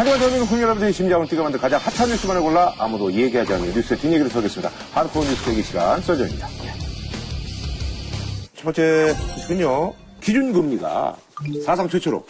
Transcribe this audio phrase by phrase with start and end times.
[0.00, 3.98] 하지만 대한민국 국민 여러분들의 심장을 뛰게 만든 가장 핫한 뉴스만을 골라 아무도 얘기하지 않는 뉴스의
[3.98, 4.72] 뒷얘기를 서겠습니다.
[4.92, 6.48] 하드코어 뉴스 대기 시간 썰전입니다.
[8.54, 9.92] 첫 번째 뉴스는요.
[10.22, 11.16] 기준금리가
[11.66, 12.26] 사상 최초로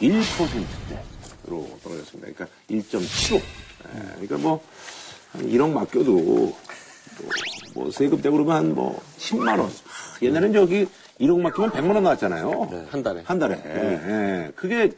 [0.00, 2.32] 1%대로 떨어졌습니다.
[2.32, 3.40] 그러니까 1.75.
[4.14, 4.60] 그러니까 뭐,
[5.30, 6.58] 한 1억 맡겨도 뭐,
[7.74, 9.70] 뭐 세금 떼고 그러면 한 뭐 10만 원.
[10.22, 10.88] 옛날엔 저기
[11.20, 12.68] 1억 맡기면 100만 원 나왔잖아요.
[12.72, 13.22] 네, 한 달에.
[13.24, 13.62] 한 달에.
[13.64, 14.50] 예.
[14.56, 14.90] 그게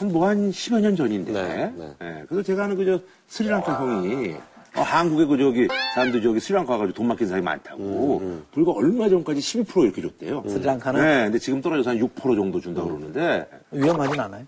[0.00, 1.32] 한 뭐 한 10여 년 전인데.
[1.32, 1.92] 네, 네.
[2.02, 2.24] 예.
[2.26, 4.34] 그래서 제가 아는 그저 스리랑카 형이
[4.76, 9.40] 어, 한국에 그 저기 사람들 저기 스리랑카 가가지고 돈 맡긴 사람이 많다고 불과 얼마 전까지
[9.40, 10.44] 12% 이렇게 줬대요.
[10.48, 11.00] 스리랑카는?
[11.04, 14.46] 네, 근데 지금 떨어져서 한 6% 정도 준다고 그러는데 위험하진 않아요.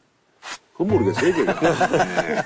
[0.73, 1.61] 그건 모르겠어요, 제가.
[1.93, 2.43] 네.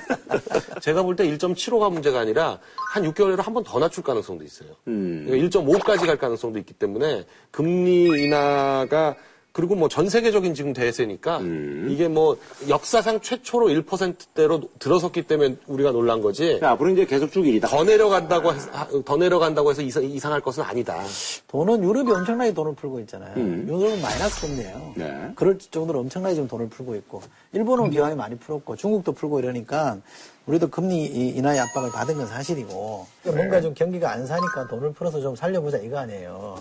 [0.81, 2.59] 제가 볼 때 1.75가 문제가 아니라
[2.93, 4.69] 한 6개월내로 한번 더 낮출 가능성도 있어요.
[4.87, 5.23] 음.
[5.27, 9.15] 그러니까 1.5까지 갈 가능성도 있기 때문에 금리 인하가
[9.57, 11.87] 그리고 뭐 전 세계적인 지금 대세니까 음.
[11.89, 12.37] 이게 뭐
[12.69, 17.67] 역사상 최초로 1%대로 들어섰기 때문에 우리가 놀란 거지 자, 앞으로 이제 계속 쭉 일이다.
[17.67, 18.69] 더 내려간다고 해서,
[19.03, 21.01] 더 내려간다고 해서 이상, 이상 할 것은 아니다.
[21.47, 23.33] 돈은 유럽이 엄청나게 돈을 풀고 있잖아요.
[23.35, 24.93] 유럽은 마이너스 금리예요.
[24.95, 25.31] 네.
[25.35, 29.97] 그럴 정도로 엄청나게 지금 돈을 풀고 있고 일본은 기왕이 많이 풀었고 중국도 풀고 이러니까
[30.45, 35.19] 우리도 금리 이- 인하의 압박을 받은 건 사실이고 뭔가 좀 경기가 안 사니까 돈을 풀어서
[35.19, 36.59] 좀 살려보자 이거 아니에요.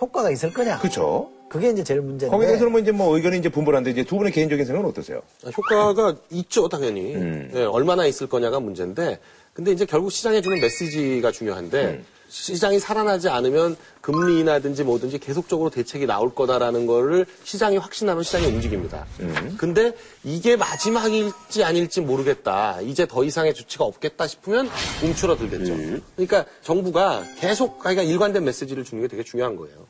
[0.00, 0.78] 효과가 있을 거냐?
[0.78, 1.30] 그쵸.
[1.48, 2.28] 그게 이제 제일 문제인데.
[2.28, 5.22] 거기에 대해서는 뭐 이제 뭐 의견이 이제 분분한데 이제 두 분의 개인적인 생각은 어떠세요?
[5.56, 7.14] 효과가 있죠, 당연히.
[7.14, 7.50] 음.
[7.52, 9.18] 네, 얼마나 있을 거냐가 문제인데,
[9.54, 12.04] 근데 이제 결국 시장에 주는 메시지가 중요한데, 음.
[12.28, 19.04] 시장이 살아나지 않으면 금리 인하든지 뭐든지 계속적으로 대책이 나올 거다라는 거를 시장이 확신하면 시장이 움직입니다.
[19.20, 19.54] 음.
[19.58, 19.92] 근데
[20.24, 22.80] 이게 마지막일지 아닐지 모르겠다.
[22.80, 24.70] 이제 더 이상의 조치가 없겠다 싶으면
[25.02, 25.72] 움츠러들겠죠.
[25.72, 26.02] 음.
[26.16, 29.86] 그러니까 정부가 계속 그러니까 일관된 메시지를 주는 게 되게 중요한 거예요.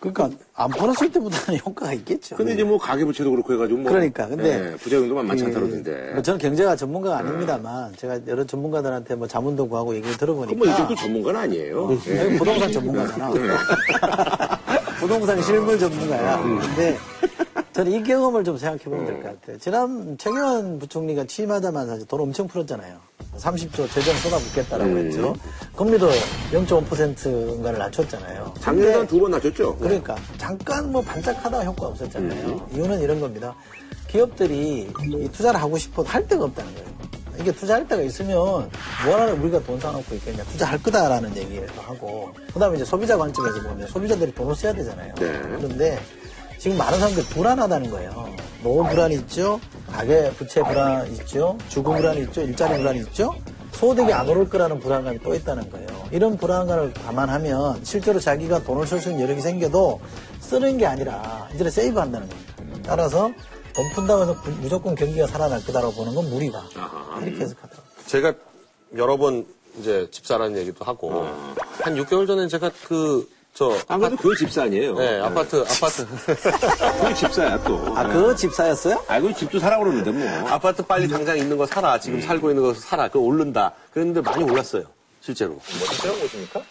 [0.00, 2.36] 그러니까 안 풀었을 때보다는 효과가 있겠죠.
[2.36, 3.92] 근데 이제 뭐 가계부채도 그렇고 해가지고 뭐.
[3.92, 6.12] 그러니까, 근데 네, 부작용도 만만치 않다 그러던데.
[6.12, 10.74] 뭐 저는 경제가 전문가가 아닙니다만 제가 여러 전문가들한테 뭐 자문도 구하고 얘기를 들어보니까 그럼 뭐
[10.74, 11.57] 이정도 전문가는 아니에요.
[11.62, 12.24] 네.
[12.24, 13.30] 여기 부동산 전문가잖아.
[14.98, 16.42] 부동산 실물 전문가야.
[16.42, 16.96] 근데
[17.72, 19.58] 저는 이 경험을 좀 생각해 보면 될 것 같아요.
[19.58, 22.96] 지난 최경환 부총리가 취임하자마자 이제 돈 엄청 풀었잖아요.
[23.36, 25.34] 30조 재정 쏟아붓겠다라고 했죠.
[25.76, 26.08] 금리도
[26.52, 28.54] 0.5%인가를 낮췄잖아요.
[28.60, 29.76] 작년에 두 번 낮췄죠?
[29.76, 32.68] 그러니까 잠깐 뭐 반짝하다 효과 없었잖아요.
[32.74, 33.54] 이유는 이런 겁니다.
[34.08, 36.88] 기업들이 이 투자를 하고 싶어도 할 데가 없다는 거예요.
[37.38, 38.70] 이게 투자할 데가 있으면
[39.06, 40.42] 뭐하러 우리가 돈 사놓고 있겠냐.
[40.44, 42.32] 투자할 거다라는 얘기를 하고.
[42.52, 45.14] 그 다음에 이제 소비자 관점에서 보면 소비자들이 돈을 써야 되잖아요.
[45.14, 45.40] 네.
[45.56, 45.98] 그런데
[46.58, 48.28] 지금 많은 사람들이 불안하다는 거예요.
[48.62, 49.60] 노후 불안이 있죠.
[49.92, 51.56] 가계 부채 불안 있죠.
[51.68, 52.42] 주거 불안이 있죠.
[52.42, 53.34] 일자리 불안이 있죠.
[53.72, 55.86] 소득이 안 오를 거라는 불안감이 또 있다는 거예요.
[56.10, 60.00] 이런 불안감을 감안하면 실제로 자기가 돈을 쓸 수 있는 여력이 생겨도
[60.40, 62.80] 쓰는 게 아니라 이제는 세이브 한다는 겁니다.
[62.84, 63.30] 따라서
[63.74, 66.64] 돈 푼다고 해서 부- 무조건 경기가 살아날 거다라고 보는 건 무리다.
[67.22, 67.88] 이렇게 해석하더라고요.
[68.06, 68.34] 제가
[68.96, 69.46] 여러 번
[69.78, 71.24] 이제 집사라는 얘기도 하고
[71.82, 74.94] 한 6개월 전에 제가 그저안 그래도 그게 집사 아니에요.
[74.96, 76.06] 네, 아파트 아파트
[77.00, 77.76] 그게 집사야 또.
[77.96, 79.04] 아, 그거 집사였어요?
[79.06, 80.48] 아, 그 집도 사라고 그러는데 뭐.
[80.48, 82.00] 아파트 빨리 당장 있는 거 사라.
[82.00, 83.06] 지금 살고 있는 거 사라.
[83.08, 83.72] 그거 오른다.
[83.92, 84.84] 그랬는데 많이 올랐어요.
[85.20, 85.60] 실제로.
[85.82, 86.62] 어떻게 보십니까?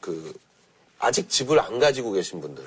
[0.00, 0.32] 그
[1.00, 2.64] 아직 집을 안 가지고 계신 분들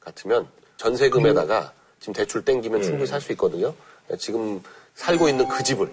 [0.00, 0.46] 같으면
[0.76, 1.72] 전세금에다가
[2.06, 3.74] 지금 대출 땡기면 충분히 살 수 있거든요.
[4.16, 4.62] 지금
[4.94, 5.90] 살고 있는 그 집을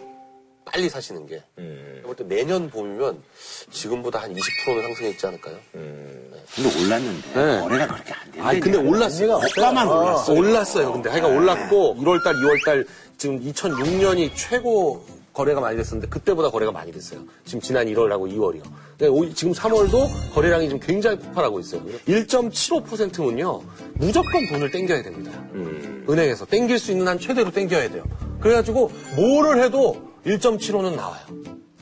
[0.63, 1.41] 빨리 사시는 게.
[2.03, 3.17] 볼때 내년 봄이면
[3.71, 5.57] 지금보다 한 20%는 상승했지 않을까요?
[5.71, 7.27] 근데 올랐는데.
[7.33, 7.59] 네.
[7.61, 8.41] 거래가 그렇게 안 되는데.
[8.41, 9.33] 아니 근데 올랐어요.
[9.37, 10.33] 호가만 올랐어.
[10.33, 10.93] 올랐어요.
[10.93, 12.87] 근데 하여간 올랐고 1월달, 2월달
[13.17, 15.03] 지금 2006년이 최고
[15.33, 17.21] 거래가 많이 됐었는데 그때보다 거래가 많이 됐어요.
[17.43, 19.35] 지금 지난 1월하고 2월이요.
[19.35, 21.83] 지금 3월도 거래량이 지금 굉장히 폭발하고 있어요.
[22.07, 23.61] 1.75%면요
[23.95, 25.31] 무조건 돈을 땡겨야 됩니다.
[26.07, 28.03] 은행에서 땡길 수 있는 한 최대로 땡겨야 돼요.
[28.39, 31.21] 그래가지고 뭐를 해도 1.75는 나와요.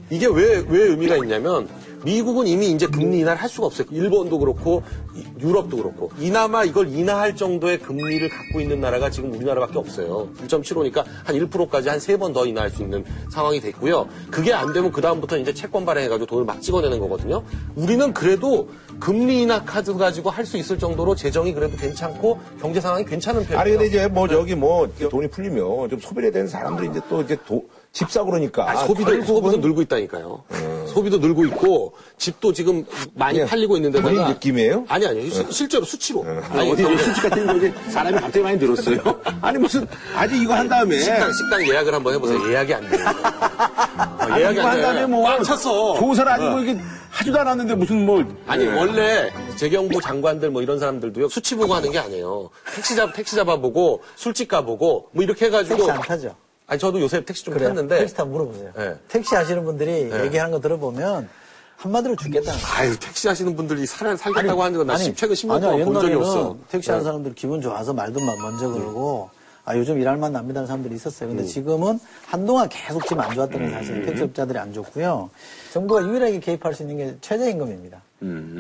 [0.10, 1.70] 이게 왜, 왜 의미가 있냐면,
[2.04, 3.88] 미국은 이미 이제 금리 인하를 할 수가 없어요.
[3.92, 4.84] 일본도 그렇고,
[5.16, 6.12] 이- 유럽도 그렇고.
[6.20, 10.30] 이나마 이걸 인하할 정도의 금리를 갖고 있는 나라가 지금 우리나라밖에 없어요.
[10.48, 14.08] 1.75니까 한 1%까지 한 세 번 더 인하할 수 있는 상황이 됐고요.
[14.32, 17.44] 그게 안 되면 그 다음부터 이제 채권 발행해가지고 돈을 막 찍어내는 거거든요.
[17.76, 18.70] 우리는 그래도
[19.00, 23.60] 금리 인하 카드 가지고 할 수 있을 정도로 재정이 그래도 괜찮고, 경제 상황이 괜찮은 편이에요.
[23.60, 27.38] 아니, 근데 이제 뭐 저기 뭐 돈이 풀리면 좀 소비에 대한 사람들이 이제 또 이제
[27.48, 28.70] 도, 집 사고 그러니까.
[28.70, 30.44] 아니, 소비도, 결국은 소비도 늘고 있다니까요.
[30.88, 32.86] 소비도 늘고 있고, 집도 지금
[33.16, 34.10] 많이 그냥 팔리고 있는데다가.
[34.14, 34.86] 본인 느낌이에요?
[34.88, 35.30] 아니, 아니.
[35.30, 36.26] 시- 실제로 수치로.
[36.52, 38.98] 아니, 어디 수치 같은 거지 사람이 갑자기 많이 늘었어요.
[39.42, 39.86] 아니 무슨
[40.16, 42.50] 아직 이거 한 다음에 식당, 식당 예약을 한번 해보세요.
[42.50, 43.06] 예약이 안 돼요.
[44.32, 45.08] 어, 예약이 안한 다음에 돼요.
[45.10, 45.96] 뭐꽉 찼어.
[46.00, 46.80] 조사를 아니고 이게
[47.10, 48.78] 하지도 않았는데 무슨 뭐 아니, 네.
[48.80, 52.50] 원래 재경부 장관들 뭐 이런 사람들도요, 수치 보고 하는 게 아니에요.
[52.74, 55.76] 택시 잡, 택시 잡아보고, 술집 가보고, 뭐 이렇게 해가지고.
[55.76, 56.36] 택시 안 타죠.
[56.72, 57.68] 아니 저도 요새 택시 좀 그래요?
[57.68, 58.72] 탔는데 택시 타고 물어보세요.
[58.78, 58.96] 네.
[59.10, 61.28] 택시 하시는 분들이 얘기하는 거 들어보면
[61.76, 62.76] 한마디로 죽겠다는 거예요.
[62.78, 66.58] 아유 택시 하시는 분들이 살 살겠다고 하는 건나 최근 10년 아니야, 동안 본 적이 없어.
[66.70, 67.06] 택시 하는 네.
[67.08, 69.30] 사람들 기분 좋아서 말도 막 먼저 걸고
[69.66, 71.28] 아 요즘 일할 만 납니다는 사람들이 있었어요.
[71.28, 75.30] 근데 지금은 한동안 계속 지금 안 좋았던 게 사실 택시업자들이 안 좋고요.
[75.74, 78.02] 정부가 유일하게 개입할 수 있는 게 최저임금입니다.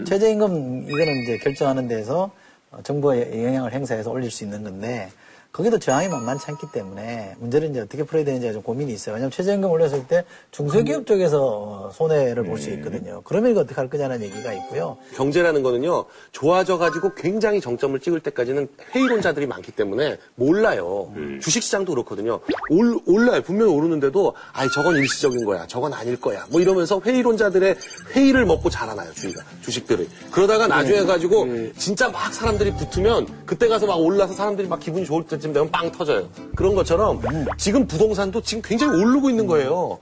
[0.05, 2.29] 최저임금 이거는 이제 결정하는 데서
[2.71, 5.09] 어, 정부가 영향을 행사해서 올릴 수 있는 건데
[5.51, 9.15] 거기도 저항이 만만치 않기 때문에 문제를 이제 어떻게 풀어야 되는지가 좀 고민이 있어요.
[9.15, 13.21] 왜냐하면 최저임금 올렸을 때 중소기업 쪽에서 어, 손해를 볼 수 있거든요.
[13.25, 14.97] 그러면 이거 어떻게 할 거냐는 얘기가 있고요.
[15.15, 21.11] 경제라는 거는요 좋아져 가지고 굉장히 정점을 찍을 때까지는 회의론자들이 많기 때문에 몰라요.
[21.41, 22.39] 주식시장도 그렇거든요.
[22.69, 26.45] 올, 올라요 분명히 오르는데도 아이 저건 일시적인 거야, 저건 아닐 거야.
[26.51, 27.75] 뭐 이러면서 회의론자들의
[28.11, 30.07] 회의를 먹고 자라나요 주의가 주식들이.
[30.31, 35.25] 그러다가 나중에 가지고 진짜 막 사람들이 붙으면 그때 가서 막 올라서 사람들이 막 기분이 좋을
[35.25, 36.29] 때쯤 되면 빵 터져요.
[36.55, 37.19] 그런 것처럼
[37.57, 39.99] 지금 부동산도 지금 굉장히 오르고 있는 거예요.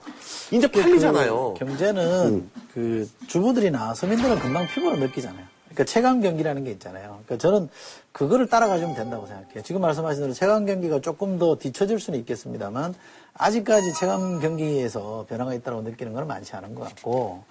[0.52, 1.54] 이제 팔리잖아요.
[1.58, 5.44] 그 경제는 그 주부들이나 서민들은 금방 피부로 느끼잖아요.
[5.70, 7.20] 그러니까 체감 경기라는 게 있잖아요.
[7.24, 7.68] 그러니까 저는
[8.12, 9.62] 그거를 따라가주면 된다고 생각해요.
[9.62, 12.94] 지금 말씀하신 대로 체감 경기가 조금 더 뒤처질 수는 있겠습니다만
[13.34, 17.44] 아직까지 체감 경기에서 변화가 있다고 느끼는 건 많지 않은 것 같고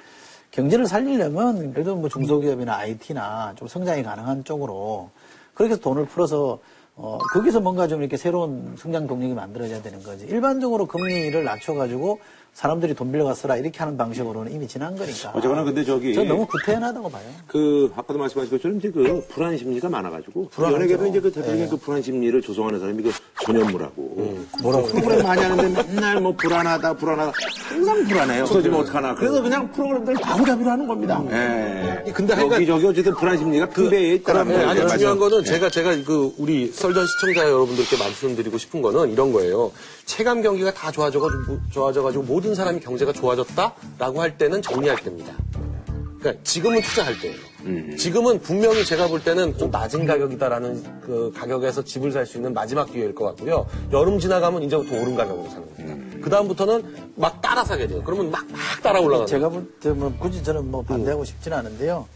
[0.51, 5.09] 경제를 살리려면 그래도 뭐 중소기업이나 IT나 좀 성장이 가능한 쪽으로
[5.53, 6.59] 그렇게 해서 돈을 풀어서
[7.01, 10.25] 어, 거기서 뭔가 좀 이렇게 새로운 성장 동력이 만들어져야 되는 거지.
[10.25, 12.19] 일반적으로 금리를 낮춰가지고
[12.53, 15.31] 사람들이 돈 빌려가 쓰라 이렇게 하는 방식으로는 이미 지난 거니까.
[15.33, 17.23] 어쨌거나 근데 저기 전 너무 구태연하다고 봐요.
[17.47, 20.75] 그 아까도 말씀하신 것처럼 이제 그 불안 심리가 많아가지고 불안하죠.
[20.75, 21.69] 연예계도 이제 그 대표적인 네.
[21.69, 23.11] 그 불안 심리를 조성하는 사람이 그
[23.45, 24.47] 전현무라고 음.
[24.61, 27.31] 뭐라고 프로그램 많이 하는데 맨날 뭐 불안하다 불안하다
[27.69, 28.43] 항상 불안해요.
[28.43, 29.15] 없어지면 어떡하나.
[29.15, 31.23] 그래서 그냥 프로그램들 마구잡이로 하는 겁니다.
[31.31, 32.11] 예.
[32.11, 34.89] 근데 여기 저기 어쨌든 불안 심리가 핑배에 있다는 네, 아니 거예요.
[34.89, 35.49] 중요한 거는 네.
[35.49, 39.71] 제가 제가 그 우리 썰전 시청자 여러분들께 말씀드리고 싶은 거는 이런 거예요.
[40.05, 45.33] 체감 경기가 다 좋아져가지고 좋아져가지고 모든 사람이 경제가 좋아졌다라고 할 때는 정리할 때입니다.
[46.19, 47.35] 그러니까 지금은 투자할 때예요.
[47.65, 47.97] 음.
[47.97, 52.89] 지금은 분명히 제가 볼 때는 좀 낮은 가격이다라는 그 가격에서 집을 살 수 있는 마지막
[52.89, 53.67] 기회일 것 같고요.
[53.91, 55.83] 여름 지나가면 이제부터 오른 가격으로 사는 겁니다.
[55.95, 56.21] 음.
[56.23, 58.01] 그 다음부터는 막 따라 사게 돼요.
[58.05, 62.07] 그러면 막, 막 따라 올라가는 제가 볼 때 뭐 굳이 저는 뭐 반대하고 싶지는 않은데요.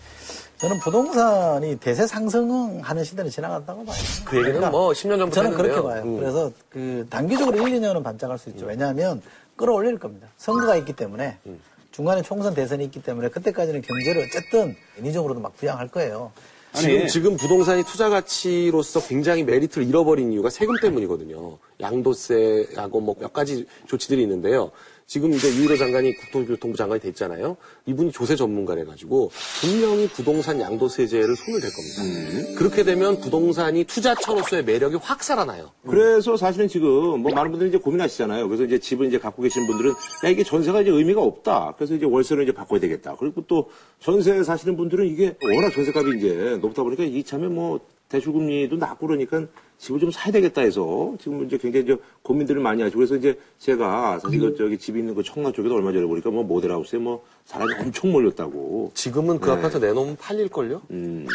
[0.59, 3.97] 저는 부동산이 대세 상승하는 시대는 지나갔다고 봐요.
[4.23, 5.83] 그 얘기는 뭐 10년 전부터 저는 그렇게 했는데요.
[5.83, 6.03] 봐요.
[6.05, 6.19] 음.
[6.19, 8.65] 그래서 그 단기적으로 1, 2년은 반짝할 수 있죠.
[8.67, 9.21] 왜냐하면
[9.55, 10.27] 끌어올릴 겁니다.
[10.37, 11.59] 선거가 있기 때문에 음.
[11.91, 16.31] 중간에 총선 대선이 있기 때문에 그때까지는 경제를 어쨌든 인위적으로도 막 부양할 거예요.
[16.75, 21.59] 지금, 지금 부동산이 투자 가치로서 굉장히 메리트를 잃어버린 이유가 세금 때문이거든요.
[21.79, 24.71] 양도세하고 뭐 몇 가지 조치들이 있는데요.
[25.13, 27.55] 지금 이제 유일호 장관이 국토교통부 장관이 됐잖아요.
[27.85, 29.29] 이분이 조세 전문가래 가지고
[29.61, 32.57] 분명히 부동산 양도세제를 손을 댈 겁니다.
[32.57, 35.69] 그렇게 되면 부동산이 투자처로서의 매력이 확 살아나요.
[35.87, 38.47] 그래서 사실은 지금 뭐 많은 분들이 이제 고민하시잖아요.
[38.47, 39.91] 그래서 이제 집을 이제 갖고 계신 분들은
[40.25, 41.75] 야 이게 전세가 이제 의미가 없다.
[41.77, 43.15] 그래서 이제 월세를 이제 바꿔야 되겠다.
[43.19, 43.69] 그리고 또
[43.99, 49.45] 전세 사시는 분들은 이게 워낙 전세값이 이제 높다 보니까 이참에 뭐 대출금리도 낮고 그러니까
[49.83, 54.17] 집을 좀 사야 되겠다 해서 지금 이제 굉장히 이제 고민들을 많이 하시고 그래서 이제 제가
[54.19, 57.73] 사실 그 저기 집이 있는 그 청라 쪽에도 얼마 전에 보니까 뭐 모델하우스에 뭐 사람이
[57.81, 58.91] 엄청 몰렸다고.
[58.93, 60.81] 지금은 그 아파트 내놓으면 팔릴걸요?
[60.91, 61.27] 음.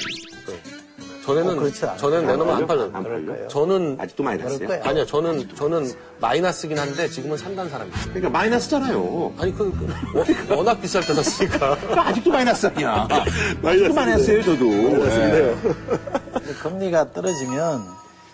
[1.26, 1.98] 전에는, 어, 그렇지 않아요.
[1.98, 2.90] 전에는 내놓으면 안 팔려요.
[2.94, 3.26] 안 팔려?
[3.26, 3.48] 거예요.
[3.48, 4.56] 저는, 아직도 마이너스요?
[4.60, 4.84] 그럴 거예요.
[4.84, 5.92] 아니요, 저는, 저는
[6.22, 8.04] 마이너스긴 한데 지금은 산다는 사람이 있어요.
[8.14, 9.34] 그러니까 마이너스잖아요.
[9.36, 11.76] 아니, 그, 그 워- 워낙 비쌀 때 샀으니까.
[12.08, 13.06] 아직도 마이너스 아니야.
[13.62, 14.64] 아직도 마이너스예요, 저도.
[14.64, 15.54] 네.
[16.32, 17.82] 근데 금리가 떨어지면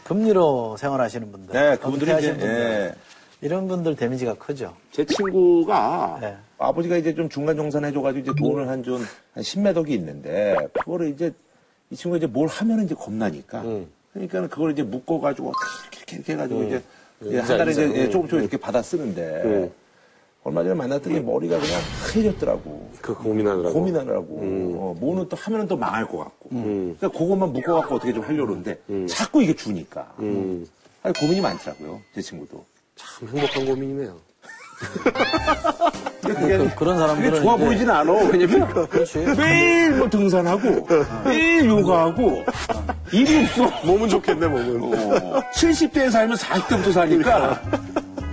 [0.05, 2.95] 금리로 생활하시는 분들, 네, 그분들이 이제, 분들, 예.
[3.41, 4.75] 이런 분들 데미지가 크죠.
[4.93, 6.37] 제 친구가 네.
[6.59, 9.07] 아버지가 이제 좀 중간 정산 해줘가지고 이제 돈을 한 좀한
[9.37, 11.33] 10매 덕이 있는데 그거를 이제
[11.91, 13.87] 이 친구가 이제 뭘 하면 이제 겁나니까 음.
[14.13, 15.53] 그러니까 그걸 이제 묶어가지고
[15.93, 16.83] 이렇게 이렇게 해가지고 이제
[17.23, 17.97] 이자, 한 달에 이제 이자.
[17.97, 18.11] 예, 음.
[18.11, 19.73] 조금 조금 이렇게 받아 쓰는데 음.
[20.45, 22.91] 얼마 전에 만났더니 머리가 그냥 하얘졌더라고.
[23.01, 23.73] 그 고민하느라고.
[23.73, 24.39] 고민하느라고.
[24.43, 24.75] 음.
[24.79, 26.51] 어, 뭐는 또 하면은 또 망할 것 같고.
[26.51, 30.07] 그러니까 그것만 묶어갖고 어떻게 좀 하려고 그러는데 자꾸 이게 주니까.
[30.21, 30.67] 음.
[31.03, 31.99] 아니, 고민이 많더라고요.
[32.15, 32.63] 제 친구도.
[32.95, 34.15] 참 행복한 고민이네요.
[36.23, 38.13] 그게 그, 그런 사람들은 그게 좋아 이제- 보이진 않아.
[38.31, 39.19] 왜냐면 그렇지.
[39.37, 40.87] 매일 뭐 등산하고
[41.25, 42.45] 매일 요가하고
[43.13, 43.87] 일이 없어.
[43.87, 44.83] 몸은 좋겠네, 몸은.
[44.83, 47.61] 어, 70대에 살면 40대부터 사니까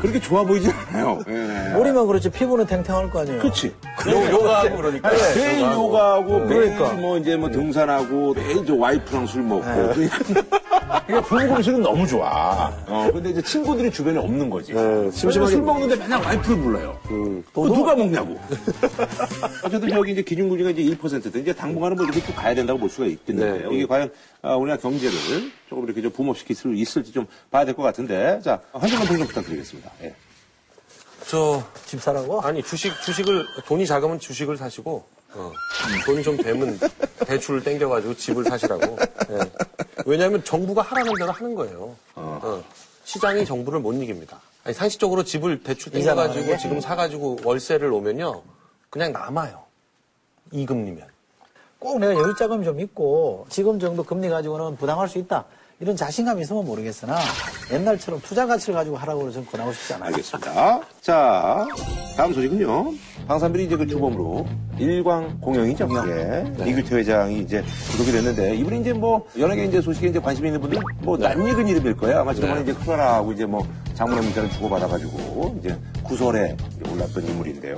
[0.01, 1.19] 그렇게 좋아 보이진 않아요.
[1.27, 1.73] 예.
[1.73, 3.39] 머리만 그렇지 피부는 탱탱할 거 아니에요.
[3.39, 3.67] 그렇지.
[3.67, 5.09] 요, 요가하고 그러니까.
[5.35, 6.93] 매일 요가하고 매일 그러니까.
[6.93, 12.73] 뭐 이제 뭐 등산하고 매일 저 와이프랑 술 먹고 그러니까 부부 음식은 너무 좋아.
[12.87, 14.73] 어 근데 이제 친구들이 주변에 없는 거지.
[15.13, 16.97] 심심하게 술 먹는데 맨날 와이프를 불러요.
[17.53, 18.39] 또 누가 먹냐고.
[19.63, 23.05] 어쨌든 여기 이제 기준금리가 이제 1%든 이제 당분간은 뭐 이렇게 쭉 가야 된다고 볼 수가
[23.05, 23.75] 있겠는데 네.
[23.75, 24.11] 이게 과연 아,
[24.43, 29.07] 우리나라 경제를 조금 이렇게 좀 붐업시킬 수 있을지 좀 봐야 될 것 같은데 자 한정만
[29.07, 29.91] 평좀 부탁드리겠습니다.
[30.03, 30.15] 예.
[31.27, 32.41] 저집 사라고?
[32.41, 35.51] 아니 주식 주식을 돈이 작으면 주식을 사시고 어,
[36.05, 36.77] 돈이 좀 되면
[37.25, 38.97] 대출을 땡겨가지고 집을 사시라고.
[39.29, 39.39] 예.
[40.05, 41.95] 왜냐하면 정부가 하라는 대로 하는 거예요.
[42.15, 42.63] 어.
[43.05, 44.41] 시장이 정부를 못 이깁니다.
[44.63, 46.57] 아니, 상식적으로 집을 대출 땡겨가지고 게?
[46.57, 48.41] 지금 사가지고 월세를 놓으면요
[48.89, 49.63] 그냥 남아요.
[50.51, 51.07] 이금리면.
[51.81, 55.45] 꼭 내가 여유 자금이 좀 있고 지금 정도 금리 가지고는 부당할 수 있다.
[55.79, 57.17] 이런 자신감이 있으면 모르겠으나
[57.73, 60.09] 옛날처럼 투자 가치를 가지고 하라고 저는 권하고 싶지 않아요.
[60.09, 60.79] 알겠습니다.
[61.01, 61.65] 자,
[62.15, 62.93] 다음 소식은요.
[63.27, 64.45] 방산비리 이제 그 주범으로
[64.77, 65.87] 일광 공영이죠.
[66.07, 66.53] 예.
[66.67, 67.61] 이규태 회장이 이제
[67.91, 71.97] 구속이 됐는데 이분이 이제 뭐 연예계 이제 소식에 이제 관심 있는 분들 뭐 낯익은 이름일
[71.97, 72.19] 거예요.
[72.19, 76.57] 아마 지난번에 이제 코로나하고 이제 뭐 장문의 문자를 주고받아가지고 이제 구설에
[76.91, 77.75] 올랐던 인물인데요.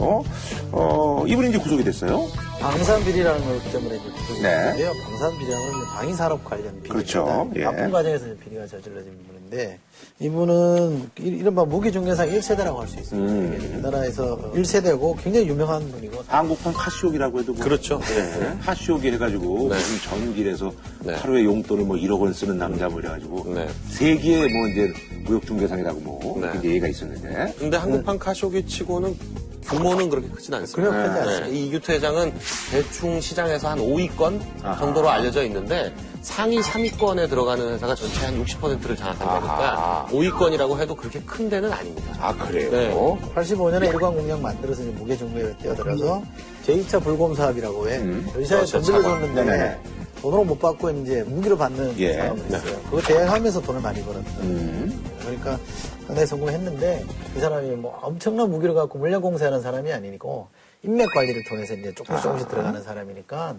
[0.72, 2.28] 어, 이분이 이제 구속이 됐어요.
[2.60, 4.50] 방산비리라는 것 때문에 이제 구속이 네.
[4.50, 4.92] 됐는데요.
[5.04, 6.94] 방산비리라는 건 방위산업 관련 비리입니다.
[6.94, 7.52] 그렇죠.
[7.56, 7.64] 예.
[7.66, 9.80] 바쁜 과정에서 비리가 저질러진 분인데
[10.20, 13.34] 이분은 이- 이른바 무기중개상 1세대라고 할 수 있습니다.
[13.34, 13.72] 음.
[13.74, 18.00] 우리나라에서 1세대고 굉장히 유명한 분이고 한국판 카시옥이라고 해도 뭐 그렇죠.
[18.16, 18.58] 예.
[18.64, 20.72] 카시옥이 해가지고 무슨 전길에서
[21.04, 21.16] 네.
[21.16, 23.68] 하루에 용돈을 뭐 1억 원 쓰는 남자 뭐 이래가지고 네.
[23.90, 24.94] 세기의 뭐 이제
[25.26, 26.52] 무역중개상이라고 뭐 네.
[26.60, 29.18] 이제 얘기가 있었는데 근데 한국판 카시오기 치고는
[29.64, 30.92] 규모는 그렇게 크진 않습니다.
[30.92, 31.48] 그렇게 크지 않습니다.
[31.48, 32.34] 이 이규태 회장은
[32.72, 34.40] 대충 시장에서 한 5위권
[34.80, 41.50] 정도로 알려져 있는데 상위 3위권에 들어가는 회사가 전체 한 60%를 장악한다니까 5위권이라고 해도 그렇게 큰
[41.50, 42.14] 데는 아닙니다.
[42.20, 42.72] 아 그래요?
[42.72, 42.94] 네.
[43.36, 46.24] 85년에 일광 공장 만들어서 이제 무게중개에 뛰어들어서
[46.66, 48.02] 제2차 불곰 사업이라고 해.
[48.36, 48.82] 의사에 그렇죠.
[48.82, 49.80] 돈 빌려줬는데 네네.
[50.22, 52.14] 돈으로 못 받고 이제 무기로 받는 예.
[52.14, 52.82] 사람이 있어요.
[52.84, 54.40] 그거 대행하면서 돈을 많이 벌었어요.
[54.40, 55.13] 음.
[55.24, 55.60] 그러니까
[56.06, 60.48] 상당히 성공했는데 이 사람이 뭐 엄청난 무기를 갖고 물량 공세하는 사람이 아니고
[60.84, 63.56] 인맥 관리를 통해서 이제 조금씩 조금씩 들어가는 사람이니까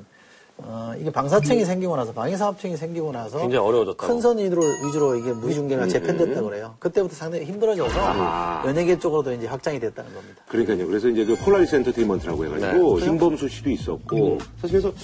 [0.59, 4.07] 어, 이게 방사청이 생기고 나서 방위사업청이 생기고 나서 굉장히 어려워졌다고.
[4.07, 6.77] 큰손 위주로, 위주로 이게 무기중개가 재편됐다 그래요.
[6.79, 8.63] 그때부터 상당히 힘들어져서 아.
[8.65, 10.43] 연예계 쪽으로도 이제 확장이 됐다는 겁니다.
[10.47, 10.87] 그러니까요.
[10.87, 13.05] 그래서 이제 그 폴라리스 엔터테인먼트라고 해가지고 네.
[13.05, 14.95] 신범수 씨도 있었고 사실 그래서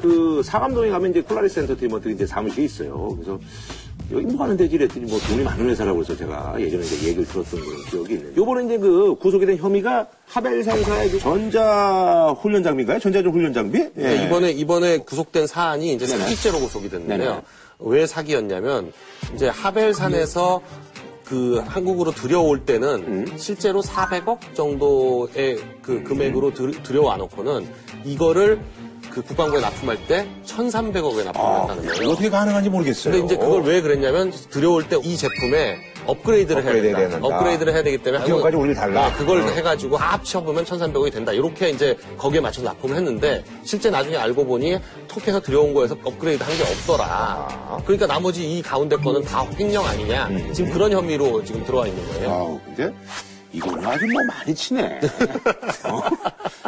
[0.00, 3.08] 그 상암동에 가면 이제 폴라리스 엔터테인먼트 이제 사무실이 있어요.
[3.14, 3.38] 그래서
[4.12, 7.60] 여기 뭐 하는 데지 이랬더니 뭐 돈이 많은 회사라고 해서 제가 예전에 이제 얘기를 들었던
[7.60, 12.98] 그런 기억이 있는데 요번에 이제 그 구속이 된 혐의가 하벨 상사의 그 전자 훈련 장비인가요?
[12.98, 13.78] 전자전 훈련 장비?
[13.78, 13.90] 예.
[13.94, 16.06] 네, 이번에 이번에 구속된 사안이 이제.
[16.06, 17.30] 사기죄로 구속이 됐는데요.
[17.30, 17.42] 네네.
[17.80, 18.92] 왜 사기였냐면
[19.34, 20.60] 이제 하벨산에서
[21.24, 23.26] 그 한국으로 들여올 때는 음.
[23.36, 27.66] 실제로 400억 정도의 그 금액으로 들, 들여와 놓고는
[28.04, 28.60] 이거를
[29.14, 32.10] 그 국방부에 납품할 때 1,300억에 납품을 아, 했다는 거예요.
[32.10, 33.12] 어떻게 가능한지 모르겠어요.
[33.12, 37.18] 근데 이제 그걸 왜 그랬냐면 들여올 때 이 제품에 업그레이드를 해야 업그레이드 해야 된다.
[37.20, 37.26] 된다.
[37.36, 39.08] 업그레이드를 해야 되기 때문에 기존까지 우리를 달라.
[39.08, 39.46] 네, 그걸 어.
[39.46, 41.32] 해가지고 다 합쳐보면 1,300억이 된다.
[41.32, 44.78] 이렇게 이제 거기에 맞춰서 납품을 했는데 실제 나중에 알고 보니
[45.08, 47.04] 톡에서 들여온 거에서 업그레이드 한 게 없더라.
[47.08, 47.78] 아.
[47.84, 50.26] 그러니까 나머지 이 가운데 거는 다 횡령 아니냐.
[50.28, 50.52] 음.
[50.52, 52.30] 지금 그런 혐의로 지금 들어와 있는 거예요.
[52.30, 52.92] 아우, 근데
[53.54, 55.00] 이거는 아주 뭐 많이 치네.
[55.84, 56.00] 어?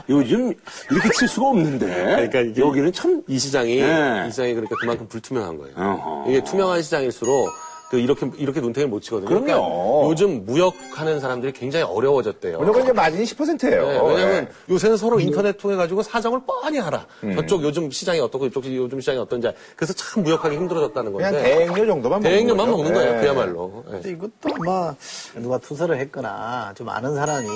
[0.09, 0.55] 요즘
[0.90, 1.87] 이렇게 칠 수가 없는데.
[2.31, 4.25] 그러니까 여기는 참 이 시장이 네.
[4.28, 5.75] 이 시장이 그러니까 그만큼 불투명한 거예요.
[5.76, 6.31] 어허.
[6.31, 7.49] 이게 투명한 시장일수록
[7.90, 9.28] 그 이렇게 이렇게 눈탱이를 못 치거든요.
[9.28, 9.45] 그럼요.
[9.47, 12.59] 그러니까 요즘 무역하는 사람들이 굉장히 어려워졌대요.
[12.59, 13.87] 무조건 이제 마진이 10%예요.
[13.88, 17.07] 네, 왜냐면 요새는 서로 인터넷 통해 가지고 사정을 뻔히 알아.
[17.23, 17.37] 음.
[17.37, 19.47] 저쪽 요즘 시장이 어떻고 이쪽 요즘 시장이 어떤지.
[19.47, 21.49] 알- 그래서 참 무역하기 힘들어졌다는 그냥 건데.
[21.49, 22.76] 대행료 정도만 먹는 대행료만 거죠.
[22.76, 23.21] 먹는 거예요, 예.
[23.21, 23.85] 그야말로.
[23.87, 23.90] 예.
[23.93, 24.95] 근데 이것도 아마
[25.37, 27.47] 누가 투서를 했거나 좀 아는 사람이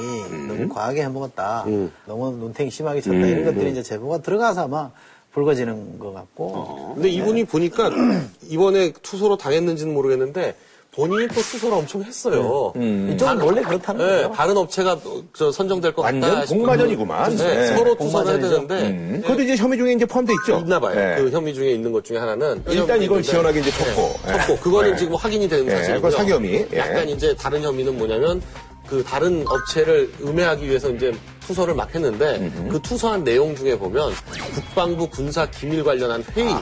[0.46, 1.66] 너무 과하게 해먹었다.
[2.06, 3.16] 너무 눈탱이 심하게 쳤다.
[3.16, 4.90] 이런 것들이 이제 제보가 들어가서 아마
[5.32, 6.92] 불거지는 것 같고.
[6.94, 7.90] 근데 이분이 보니까
[8.48, 10.54] 이번에 투소로 당했는지는 모르겠는데
[10.92, 12.72] 본인이 또 투소를 엄청 했어요.
[12.74, 14.32] 이쪽은 원래 그렇다는 네, 거예요.
[14.32, 14.98] 다른 업체가
[15.36, 16.46] 저 선정될 것 완전 같다.
[16.46, 17.36] 싶으면 공마전이구만.
[17.36, 17.66] 네, 네.
[17.76, 18.40] 서로 투소를 해야.
[18.40, 19.20] 되는데 음.
[19.22, 20.58] 그것도 이제 혐의 중에 이제 포함돼 있죠.
[20.58, 20.96] 있나 봐요.
[20.96, 21.22] 네.
[21.22, 24.14] 그 혐의 중에 있는 것 중에 하나는 일단 이건 일단- 시원하게 이제 쳤고.
[24.26, 24.96] 네, 쳤고 그거는 네.
[24.96, 26.10] 지금 확인이 된 네, 사실이고요.
[26.10, 26.66] 사기 혐의.
[26.72, 26.78] 예.
[26.78, 28.42] 약간 이제 다른 혐의는 뭐냐면
[28.86, 34.12] 그 다른 업체를 음해하기 위해서 이제 투서를 막 했는데 그 투서한 내용 중에 보면
[34.54, 36.52] 국방부 군사 기밀 관련한 회의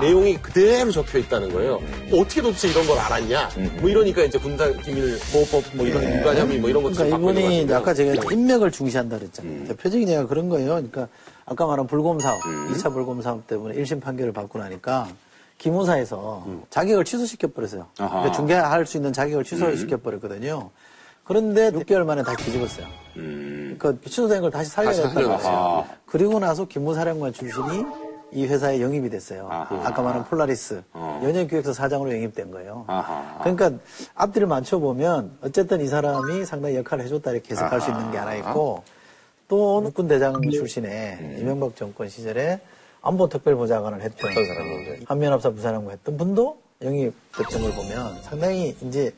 [0.00, 1.80] 내용이 그대로 적혀 있다는 거예요.
[2.10, 3.50] 뭐 어떻게 도대체 이런 걸 알았냐?
[3.80, 7.72] 뭐 이러니까 이제 군사 기밀 보호법 뭐 이런 일반 혐의 뭐 이런 것들 그러니까 이분이
[7.72, 7.94] 아까.
[7.94, 9.64] 제가 인맥을 중시한다 그랬잖아요.
[9.68, 10.70] 대표적인 예가 그런 거예요.
[10.70, 11.08] 그러니까
[11.46, 15.08] 아까 말한 불곰 사업, 2차 불곰 사업 때문에 1심 판결을 받고 나니까
[15.58, 17.86] 기무사에서 자격을 취소시켜 버렸어요.
[17.98, 18.08] 아하.
[18.10, 20.70] 그러니까 중개할 수 있는 자격을 취소시켜 버렸거든요.
[21.24, 22.86] 그런데 6개월 만에 다시 뒤집었어요.
[23.14, 25.52] 그러니까 취소된 걸 다시 살려냈다는 살려냈어요.
[25.52, 25.86] 거예요.
[26.06, 27.84] 그리고 나서 기무사령관 출신이
[28.32, 29.48] 이 회사에 영입이 됐어요.
[29.50, 29.86] 아하.
[29.86, 32.84] 아까 말한 폴라리스 연예기획서 사장으로 영입된 거예요.
[32.88, 33.38] 아하.
[33.40, 33.72] 그러니까
[34.14, 38.82] 앞뒤를 맞춰보면 어쨌든 이 사람이 상당히 역할을 해줬다 이렇게 해석할 수 있는 게 하나 있고
[39.48, 42.60] 또 육군 대장 출신의 이명박 정권 시절에
[43.02, 44.30] 안보 특별보좌관을 했던
[45.06, 49.12] 한미연합사 부사령부 했던 분도 영입됐던 걸 보면 상당히 이제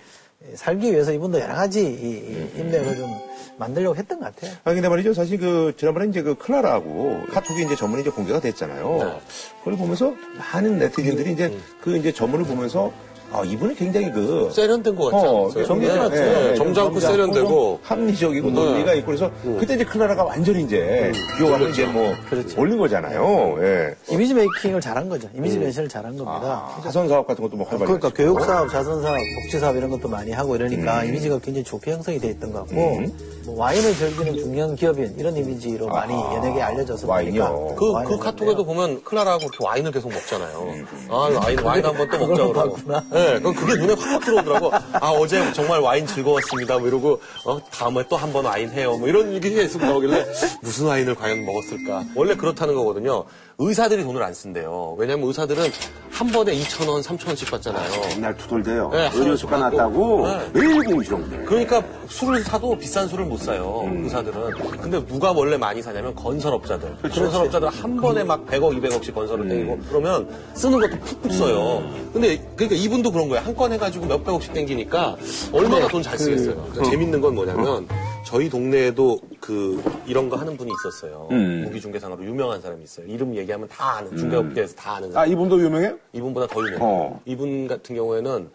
[0.55, 3.11] 살기 위해서 이분도 여러 가지 이, 이 인맥을 좀
[3.59, 4.53] 만들려고 했던 것 같아요.
[4.65, 5.15] 아, 근데 말이죠.
[5.15, 9.21] 사실 그, 지난번에 이제 그 클라라하고 카톡이 이제 전문이 이제 공개가 됐잖아요.
[9.61, 12.93] 그걸 보면서 많은 네티즌들이 이제 그 이제 전문을 보면서
[13.33, 15.65] 아, 이분은 굉장히 그 세련된 것 같지 어, 않았어요?
[15.67, 16.15] 정리해놨죠.
[16.15, 18.55] 네, 네, 점잖고 점잖고 세련되고 합리적이고 네.
[18.55, 22.15] 논리가 있고 그래서 그때 이제 클라라가 완전히 이제 비호감을 이제 뭐
[22.57, 23.57] 올린 거잖아요.
[23.61, 23.95] 예.
[24.11, 25.29] 이미지 메이킹을 잘한 거죠.
[25.35, 26.71] 이미지 변신을 잘한 겁니다.
[26.77, 28.23] 아, 자선 사업 같은 것도 뭐 활발히 그러니까 하시고.
[28.23, 32.19] 교육 사업, 자선 사업, 복지 사업 이런 것도 많이 하고 이러니까 이미지가 굉장히 좋게 형성이
[32.19, 33.05] 돼 있던 것 같고
[33.47, 37.45] 뭐 와인을 즐기는 중년 기업인 이런 이미지로 많이 연예계에 알려져서 와인이요.
[37.49, 40.75] 보니까 그, 와인을 그 카톡에도 보면 클라라하고 이렇게 와인을 계속 먹잖아요.
[41.09, 42.53] 아, 와인, 와인 한 번 또 먹자고 그러고.
[42.75, 43.05] 봤구나.
[43.13, 44.71] 네, 그럼 그게 눈에 확 들어오더라고.
[44.73, 46.79] 아, 어제 정말 와인 즐거웠습니다.
[46.79, 48.97] 뭐 이러고, 어, 다음에 또 한 번 와인 해요.
[48.99, 50.27] 뭐 이런 얘기 계속 나오길래
[50.61, 52.05] 무슨 와인을 과연 먹었을까.
[52.17, 53.25] 원래 그렇다는 거거든요.
[53.59, 54.97] 의사들이 돈을 안 쓴대요.
[54.99, 55.71] 왜냐면 의사들은
[56.11, 57.91] 한 번에 2,000원, 3,000원씩 받잖아요.
[58.09, 58.91] 맨날 투덜대요.
[58.91, 60.51] 네, 의료수가 하나씩 났다고 받고.
[60.53, 61.45] 매일 공시렁대.
[61.45, 64.51] 그러니까 술을 사도 비싼 술을 못 사요 의사들은.
[64.81, 66.97] 근데 누가 원래 많이 사냐면 건설업자들.
[67.03, 71.83] 건설업자들 한 번에 막 100억 200억씩 건설을 땡기고 그러면 쓰는 것도 푹푹 써요.
[72.13, 73.45] 근데 그러니까 이분도 그런 거예요.
[73.45, 75.17] 한 건 해가지고 몇백억씩 땡기니까
[75.53, 76.55] 얼마나 돈 잘 쓰겠어요.
[76.57, 77.89] 그러니까 재밌는 건 뭐냐면
[78.25, 81.29] 저희 동네에도 그 이런 거 하는 분이 있었어요.
[81.31, 83.07] 무기중개상으로 유명한 사람이 있어요.
[83.07, 85.23] 이름 얘기하면 다 아는 중개업계에서 다 아는 사람.
[85.23, 85.97] 아, 이분도 유명해요?
[86.13, 86.79] 이분보다 더 유명해요.
[86.83, 87.21] 어.
[87.25, 88.51] 이분 같은 경우에는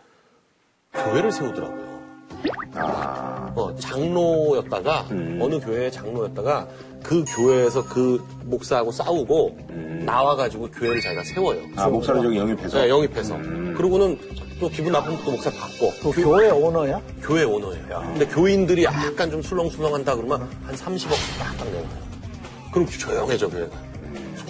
[0.93, 1.90] 교회를 세우더라고요
[2.73, 6.67] 어, 장로였다가 어느 교회의 장로였다가
[7.03, 9.57] 그 교회에서 그 목사하고 싸우고
[10.05, 11.61] 나와가지고 교회를 자기가 세워요.
[11.75, 12.79] 아, 목사를 저기 영입해서.
[12.79, 13.37] 네, 영입해서.
[13.75, 14.17] 그러고는
[14.59, 15.91] 또 기분 나쁘면 또 목사 바꿔.
[16.01, 17.01] 그 교회 오너야?
[17.21, 18.03] 교회 오너예요.
[18.05, 21.09] 근데 교인들이 약간 좀 술렁술렁한다 그러면 한 30억
[21.39, 22.11] 딱딱 내놔요.
[22.71, 23.75] 그럼 조용해져 교회가.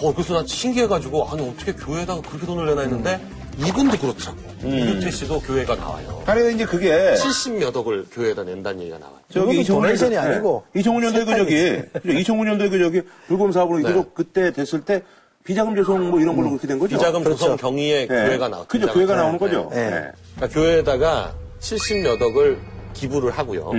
[0.02, 3.20] 어 그래서 난 신기해가지고 아니 어떻게 교회에다가 그렇게 돈을 내나 했는데
[3.58, 4.38] 이분도 그렇더라고.
[4.64, 6.22] 이유태 씨도 교회가 나와요.
[6.26, 9.16] 아니, 이제 그게 70몇 억을 교회에다 낸다는 얘기가 나와요.
[9.30, 13.88] 저기 도네이션이 아니고 2005년도에 그 저기 2005년도에 그 저기 불금 사업으로 네.
[13.88, 15.02] 계속 그때 됐을 때
[15.44, 16.96] 비자금 조성 뭐 이런 걸로 그렇게 된 거죠.
[16.96, 17.38] 비자금 그렇죠.
[17.38, 18.26] 조성 경위에 네.
[18.26, 18.68] 교회가 나왔죠.
[18.68, 18.86] 그죠.
[18.92, 19.68] 교회가 나오는 거죠.
[19.72, 19.90] 네.
[19.90, 20.10] 네.
[20.36, 22.58] 그러니까 교회에다가 70몇 억을
[22.94, 23.70] 기부를 하고요.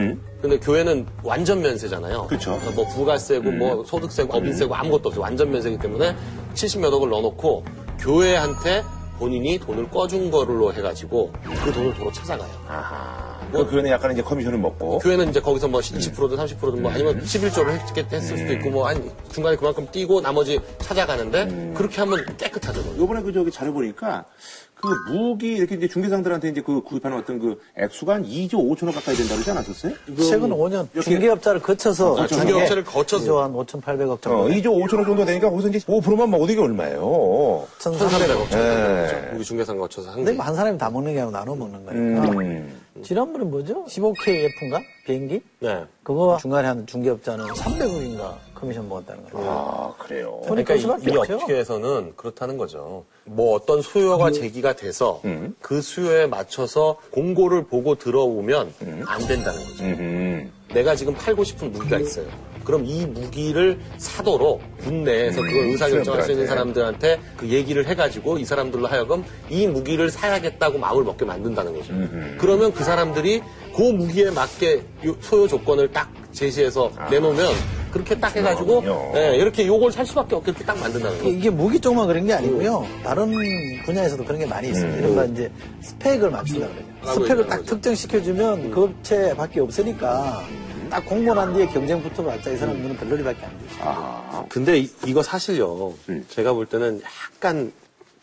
[0.41, 2.23] 근데 교회는 완전 면세잖아요.
[2.23, 2.27] 음.
[2.27, 2.53] 그쵸.
[2.53, 2.59] 음.
[2.59, 5.21] 그러니까 뭐 부가세고 뭐 소득세고 법인세고 아무것도 없어요.
[5.21, 6.15] 완전 면세기 때문에
[6.53, 7.63] 70몇 억을 넣어놓고
[7.99, 8.83] 교회한테
[9.19, 11.32] 본인이 돈을 꺼준 거로 해가지고
[11.63, 12.49] 그 돈을 도로 찾아가요.
[13.52, 14.99] 그 교회는 약간 이제 커미션을 먹고.
[14.99, 19.56] 교회는 이제 거기서 뭐 20%든 30%든 뭐 아니면 11조를 했, 했을 수도 있고 뭐한 중간에
[19.56, 22.82] 그만큼 띄고 나머지 찾아가는데 그렇게 하면 깨끗하죠.
[22.97, 24.26] 요번에 그 저기 자료 보니까
[24.83, 29.15] 그 무기 이렇게 이제 중개상들한테 이제 그 구입하는 어떤 그 액수가 한 2조 5천억 가까이
[29.15, 29.93] 된다고 그러지 않았었어요?
[30.29, 33.23] 최근 5년 중개업자를 거쳐서 아, 중개업체를 거쳐서.
[33.25, 34.39] 2조 한 5,800억 정도.
[34.39, 37.65] 어, 2조 5천억 정도 되니까 거기서 이제 5%만 먹어도 이게 얼마예요?
[37.79, 39.07] 1,300억 정도 네.
[39.07, 39.35] 되죠.
[39.35, 40.35] 우리 중개상 거쳐서 한 근데 게.
[40.35, 42.31] 뭐한 사람이 다 먹는 게 아니고 나눠 먹는 거니까.
[42.41, 42.81] 음.
[43.03, 43.85] 지난번에 뭐죠?
[43.85, 44.81] 15KF인가?
[45.05, 45.41] 비행기?
[45.59, 45.83] 네.
[46.03, 48.33] 그거 중간에 한 중개업자는 300억인가
[48.63, 49.49] 커미션 먹었다는 거예요.
[49.49, 50.41] 아, 그래요.
[50.45, 51.17] 그러니까 끌 이, 이.
[51.17, 53.04] 업계에서는 그렇다는 거죠.
[53.26, 55.21] 뭐 어떤 수요가 제기가 돼서
[55.62, 58.73] 그 수요에 맞춰서 공고를 보고 들어오면
[59.06, 59.84] 안 된다는 거죠.
[59.84, 60.52] 음.
[60.73, 62.26] 내가 지금 팔고 싶은 무기가 있어요.
[62.63, 68.88] 그럼 이 무기를 사도록 국내에서 그걸 의사결정할 수 있는 사람들한테 그 얘기를 해가지고 이 사람들로
[68.88, 71.93] 하여금 이 무기를 사야겠다고 마음을 먹게 만든다는 거죠.
[72.39, 73.41] 그러면 그 사람들이
[73.76, 77.51] 그 무기에 맞게 요- 소요 조건을 딱 제시해서 내놓으면
[77.91, 78.83] 그렇게 딱 해가지고.
[79.15, 81.29] 예, 이렇게 요걸 살 수밖에 없게 이렇게 딱 만든다는 거죠.
[81.29, 82.85] 이게 무기 쪽만 그런 게 아니고요.
[83.03, 83.31] 다른
[83.85, 84.97] 분야에서도 그런 게 많이 있습니다.
[84.97, 86.83] 이른바 이제 스펙을 맞춘다 그래요.
[87.01, 87.63] 하고 스펙을 딱.
[87.65, 90.43] 특정시켜주면 그 업체밖에 없으니까
[90.89, 93.75] 딱 공모난 뒤에 경쟁 붙어봤자 이 사람 눈은 별놀이밖에 안 되죠.
[93.81, 95.93] 아, 근데 이, 이거 사실요.
[96.29, 97.01] 제가 볼 때는
[97.35, 97.71] 약간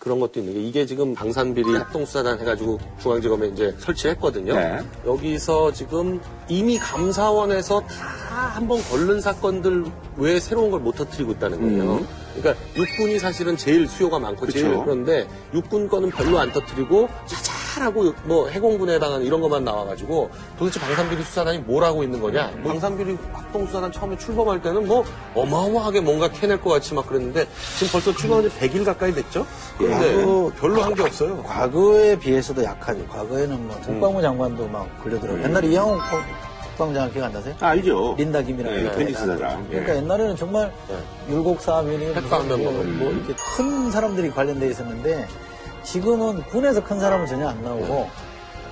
[0.00, 4.54] 그런 것도 있는 게 이게 지금 방산비리 합동수사단 해가지고 중앙지검에 이제 설치했거든요.
[4.54, 4.78] 네.
[5.06, 8.06] 여기서 지금 이미 감사원에서 다
[8.54, 9.84] 한번 걸른 사건들
[10.16, 12.06] 왜 새로운 걸 못 터뜨리고 있다는 거예요.
[12.36, 14.84] 그러니까 육군이 사실은 제일 수요가 많고 제일 그쵸.
[14.84, 21.22] 그런데 육군 거는 별로 안 터뜨리고 자잘하고 뭐 해공군에 해당하는 이런 것만 나와가지고 도대체 방산비리
[21.22, 22.52] 수사단이 뭘 하고 있는 거냐?
[22.58, 27.46] 뭐 방산비리 합동수사단 처음에 출범할 때는 뭐 어마어마하게 뭔가 캐낼 것 같이 막 그랬는데
[27.78, 29.46] 지금 벌써 출범한 지 100일 가까이 됐죠?
[29.78, 30.52] 그런데 아이고.
[30.58, 31.42] 별로 한 게 없어요.
[31.42, 33.06] 과거에 비해서도 약하죠.
[33.08, 35.42] 과거에는 뭐 국방부 장관도 막 걸려들어요.
[35.44, 35.98] 옛날에 이양호
[36.80, 37.54] 국방장관 기억 안 나세요?
[37.60, 38.14] 아, 알죠.
[38.16, 38.74] 린다 김이라고.
[38.74, 39.66] 네, 네, 펜디스 사장.
[39.68, 40.72] 그러니까 옛날에는 정말
[41.28, 42.84] 율곡사민이 핵방면 뭐, 뭐.
[42.84, 45.28] 뭐 이렇게 큰 사람들이 관련돼 있었는데
[45.82, 48.08] 지금은 군에서 큰 사람은 전혀 안 나오고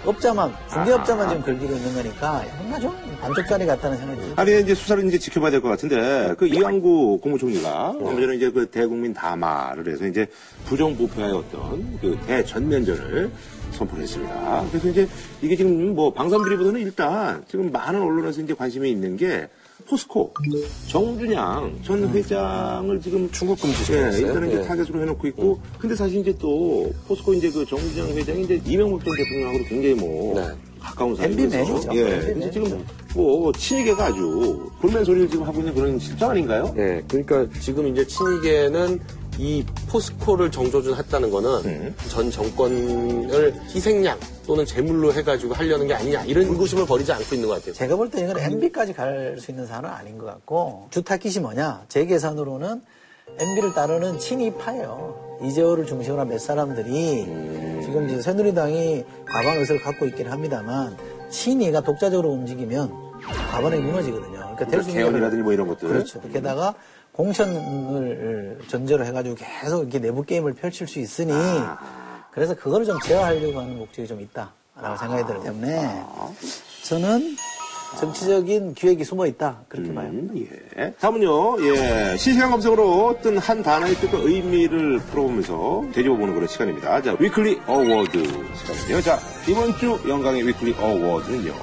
[0.04, 4.34] 업자만 중개업자만 지금 걸기로 있는 거니까 뭔가 좀 반쪽짜리 같다는 생각이 들어요.
[4.36, 8.66] 아니 이제 수사를 이제 지켜봐야 될 것 같은데 그 이왕구 국무총리가 얼마 전에 이제 그
[8.70, 10.26] 대국민 담화를 해서 이제
[10.66, 13.30] 부정부패의 어떤 그 대전면전을
[13.72, 14.64] 선포했습니다.
[14.70, 15.08] 그래서 이제
[15.42, 19.48] 이게 지금 뭐 방송들이보다는 일단 지금 많은 언론에서 이제 관심이 있는 게
[19.88, 20.32] 포스코
[20.86, 24.26] 정준양 전 회장을 지금 중국 금지 예, 시켰어요.
[24.26, 24.62] 일단은 이제 예.
[24.62, 29.16] 타겟으로 해놓고 있고 근데 사실 이제 또 포스코 이제 그 정준양 회장이 이제 이명박 전
[29.16, 30.48] 대통령하고도 굉장히 뭐 네.
[30.80, 31.16] 가까운.
[31.18, 31.80] 맨이죠.
[31.94, 32.00] 예.
[32.00, 32.52] MB 근데 맨.
[32.52, 36.72] 지금 뭐 친이계가 아주 볼멘 소리를 지금 하고 있는 그런 실정 아닌가요?
[36.76, 39.00] 네, 그러니까 지금 이제 친이계는
[39.38, 41.94] 이 포스코를 정조준 했다는 거는 음.
[42.08, 47.54] 전 정권을 희생양 또는 제물로 해가지고 하려는 게 아니냐 이런 의구심을 버리지 않고 있는 것
[47.56, 47.72] 같아요.
[47.74, 51.84] 제가 볼 때 이건 MB까지 갈 수 있는 사안은 아닌 것 같고 주 타깃이 뭐냐
[51.88, 52.82] 제 계산으로는
[53.38, 55.38] MB를 따르는 친이파예요.
[55.44, 57.24] 이재호를 중심으로 한 몇 사람들이
[57.84, 60.96] 지금 이제 새누리당이 과반 의석을 갖고 있긴 합니다만
[61.30, 62.90] 친이가 독자적으로 움직이면
[63.52, 64.54] 과반이 무너지거든요.
[64.56, 65.88] 그러니까 있는 개헌이라든지 뭐 이런 것들.
[65.88, 66.20] 그렇죠.
[66.32, 66.74] 게다가
[67.18, 71.32] 공천을 전제로 해가지고 계속 이렇게 내부 게임을 펼칠 수 있으니
[72.30, 76.00] 그래서 그거를 좀 제어하려고 하는 목적이 좀 있다라고 생각이 들기 때문에
[76.84, 77.36] 저는
[77.98, 80.10] 정치적인 기획이 숨어 있다 그렇게 봐요.
[80.10, 80.46] 음,
[80.78, 80.92] 예.
[81.00, 82.16] 다음은요, 예.
[82.18, 87.00] 실시간 검색으로 뜬 한 단어의 뜻과 의미를 풀어보면서 되짚어보는 그런 시간입니다.
[87.02, 88.22] 자, weekly award
[88.54, 89.00] 시간인데요.
[89.00, 91.54] 자, 이번 주 영광의 weekly award는요,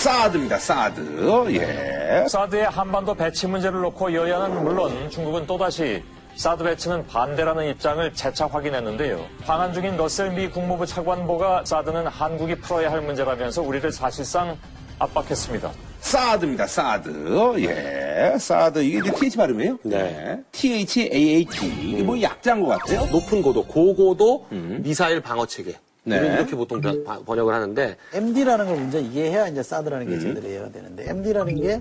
[0.00, 1.46] 사드입니다, 사드.
[1.50, 2.24] 예.
[2.26, 6.02] 사드의 한반도 배치 문제를 놓고 여야는 물론 중국은 또다시
[6.36, 9.22] 사드 배치는 반대라는 입장을 재차 확인했는데요.
[9.44, 14.56] 방한 중인 러셀 미 국무부 차관보가 사드는 한국이 풀어야 할 문제라면서 우리를 사실상
[14.98, 15.70] 압박했습니다.
[16.00, 17.56] 사드입니다, 사드.
[17.58, 18.38] 예.
[18.38, 18.78] 사드.
[18.82, 19.78] 이게 이제 TH 발음이에요?
[19.82, 20.40] 네.
[20.52, 21.66] T-H-A-A-D.
[21.66, 23.04] 이게 뭐 약자인 것 같아요?
[23.12, 25.74] 높은 고도, 고고도 미사일 방어 체계.
[26.04, 26.16] 네.
[26.16, 31.08] 이렇게 보통 번- 번역을 하는데 MD라는 걸 먼저 이해해야 이제 사드라는 게 제대로 이해가 되는데
[31.10, 31.80] MD라는 게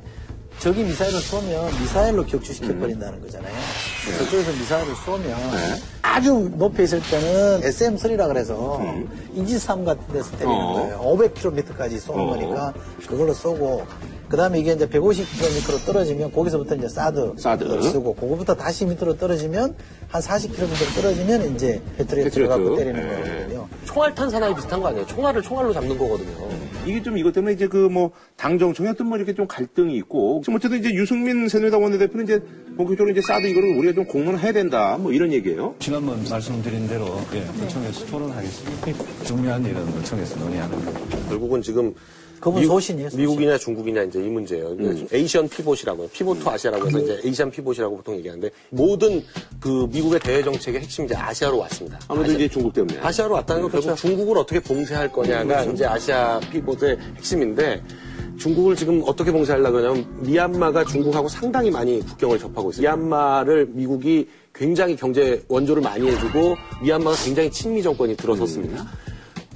[0.59, 3.53] 적이 미사일을 쏘면 미사일로 격추시켜 버린다는 거잖아요.
[4.17, 5.37] 저쪽에서 미사일을 쏘면
[6.01, 8.81] 아주 높이 있을 때는 SM3라 그래서
[9.33, 10.73] 이지삼 같은 데서 때리는 어.
[10.73, 10.99] 거예요.
[11.33, 12.27] 500km까지 쏘는 어.
[12.31, 12.73] 거니까
[13.07, 13.85] 그걸로 쏘고
[14.29, 17.81] 그 다음에 이게 이제 150km로 떨어지면 거기서부터 이제 사드 사드.
[17.81, 19.75] 쓰고 그거부터 다시 밑으로 떨어지면
[20.07, 22.47] 한 40km 떨어지면 이제 패트리어트.
[22.47, 23.15] 갖고 때리는 네.
[23.15, 23.67] 거거든요.
[23.85, 25.05] 총알탄 사나이 비슷한 거 아니에요?
[25.07, 26.47] 총알을 총알로 잡는 거거든요.
[26.85, 30.57] 이게 좀 이것 때문에 이제 그 뭐 당정청에 어떤 뭐 이렇게 좀 갈등이 있고 지금
[30.57, 32.39] 어쨌든 이제 유승민 새누리당 원내대표는 이제
[32.77, 35.73] 본격적으로 이제 사드 이거를 우리가 좀 공론해야 된다 뭐 이런 얘기예요.
[35.79, 39.23] 지난번 말씀드린 대로 예, 구청에서 토론하겠습니다.
[39.25, 40.99] 중요한 일은 구청에서 논의하는 거고.
[41.29, 41.95] 결국은 지금
[42.39, 43.19] 그분 소신이에요, 소신.
[43.21, 44.75] 미국이냐 중국이냐 이제 이 문제예요.
[44.75, 46.09] 그러니까 Asian pivot이라고 해요.
[46.13, 49.23] pivot to Asia라고 해서 이제 Asian pivot이라고 보통 얘기하는데 모든
[49.59, 51.99] 그 미국의 대외 정책의 핵심이 이제 아시아로 왔습니다.
[52.07, 52.99] 아무래도 이제 중국 때문에.
[52.99, 57.83] 아시아로 왔다는 건 결국 중국을 어떻게 봉쇄할 거냐가 이제 아시아 피봇의 핵심인데
[58.37, 62.81] 중국을 지금 어떻게 봉쇄하려고 하냐면 미얀마가 중국하고 상당히 많이 국경을 접하고 있어요.
[62.83, 68.85] 미얀마를 미국이 굉장히 경제 원조를 많이 해주고 미얀마가 굉장히 친미 정권이 들어섰습니다.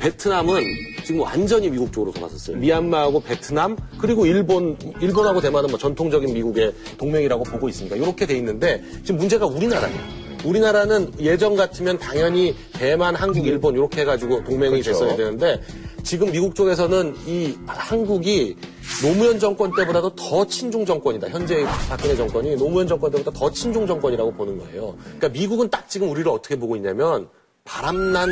[0.03, 0.61] 베트남은
[1.05, 2.57] 지금 완전히 미국 쪽으로 돌아섰어요.
[2.57, 7.95] 미얀마하고 베트남 그리고 일본 일본하고 대만은 뭐 전통적인 미국의 동맹이라고 보고 있습니다.
[7.95, 9.97] 이렇게 돼 있는데 지금 문제가 우리나라예요.
[10.43, 15.61] 우리나라는 예전 같으면 당연히 대만, 한국, 일본 이렇게 해가지고 동맹이 됐어야 되는데
[16.03, 18.57] 지금 미국 쪽에서는 이 한국이
[19.01, 21.29] 노무현 정권 때보다도 더 친중 정권이다.
[21.29, 24.97] 현재 박근혜 정권이 노무현 정권 때보다 더 친중 정권이라고 보는 거예요.
[25.01, 27.29] 그러니까 미국은 딱 지금 우리를 어떻게 보고 있냐면
[27.63, 28.29] 바람난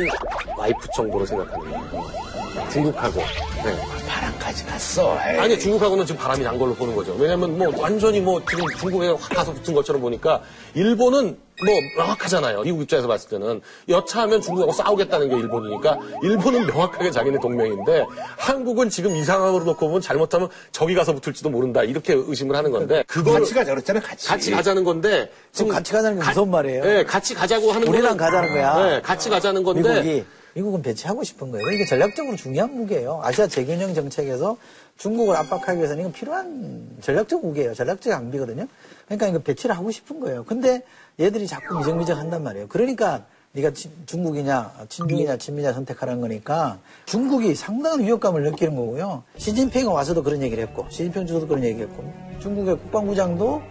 [0.62, 2.70] 와이프 정도로 생각하는 거예요.
[2.70, 3.20] 중국하고.
[3.64, 3.76] 네.
[4.08, 5.18] 바람까지 갔어.
[5.28, 5.38] 에이.
[5.38, 7.14] 아니 중국하고는 지금 바람이 난 걸로 보는 거죠.
[7.18, 10.40] 왜냐하면 뭐 완전히 뭐 지금 중국에 확 가서 붙은 것처럼 보니까
[10.74, 12.62] 일본은 뭐 명확하잖아요.
[12.62, 18.04] 미국 입장에서 봤을 때는 여차하면 중국하고 싸우겠다는 게 일본이니까 일본은 명확하게 자기네 동맹인데
[18.36, 23.02] 한국은 지금 이 상황으로 놓고 보면 잘못하면 저기 가서 붙을지도 모른다 이렇게 의심을 하는 건데
[23.06, 24.28] 그걸 같이 가자 그랬잖아요, 같이.
[24.28, 26.84] 같이 가자는 건데 지금 같이 가자는 게 무슨 말이에요?
[26.84, 28.86] 네, 같이 가자고 하는 우리랑 거는- 가자는 거야.
[28.86, 31.70] 네, 같이 가자는 건데 미국이 미국은 배치하고 싶은 거예요.
[31.70, 33.20] 이게 전략적으로 중요한 무기예요.
[33.22, 34.56] 아시아 재균형 정책에서
[34.98, 37.74] 중국을 압박하기 위해서는 이건 필요한 전략적 무기예요.
[37.74, 38.66] 전략적 장비거든요.
[39.06, 40.44] 그러니까 이거 배치를 하고 싶은 거예요.
[40.44, 40.82] 근데
[41.18, 42.68] 얘들이 자꾸 미정미정 한단 말이에요.
[42.68, 49.22] 그러니까 네가 친- 중국이냐 친중이냐 친미냐 선택하라는 거니까 중국이 상당한 위협감을 느끼는 거고요.
[49.36, 52.02] 시진핑이 와서도 그런 얘기를 했고 시진핑 주석도 그런 얘기를 했고
[52.40, 53.62] 중국의 국방부장도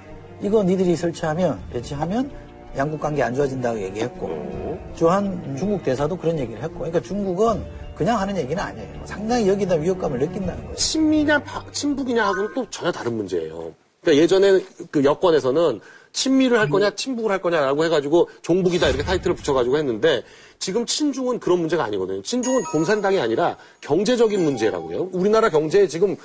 [0.42, 2.32] 이거 니들이 설치하면 배치하면
[2.78, 7.64] 양국 관계 안 좋아진다고 얘기했고 주한 중국 대사도 그런 얘기를 했고 그러니까 중국은
[7.96, 9.02] 그냥 하는 얘기는 아니에요.
[9.06, 10.76] 상당히 여기다 위협감을 느낀다는 거죠.
[10.78, 13.74] 친미냐 파- 친북이냐 하고는 또 전혀 다른 문제예요.
[14.02, 15.80] 그러니까 예전에 그 여권에서는
[16.14, 20.24] 친미를 할 거냐, 친북을 할 거냐라고 해가지고 종북이다 이렇게 타이틀을 붙여가지고 했는데
[20.60, 22.22] 지금 친중은 그런 문제가 아니거든요.
[22.22, 25.10] 친중은 공산당이 아니라 경제적인 문제라고요.
[25.14, 26.18] 우리나라 경제에 지금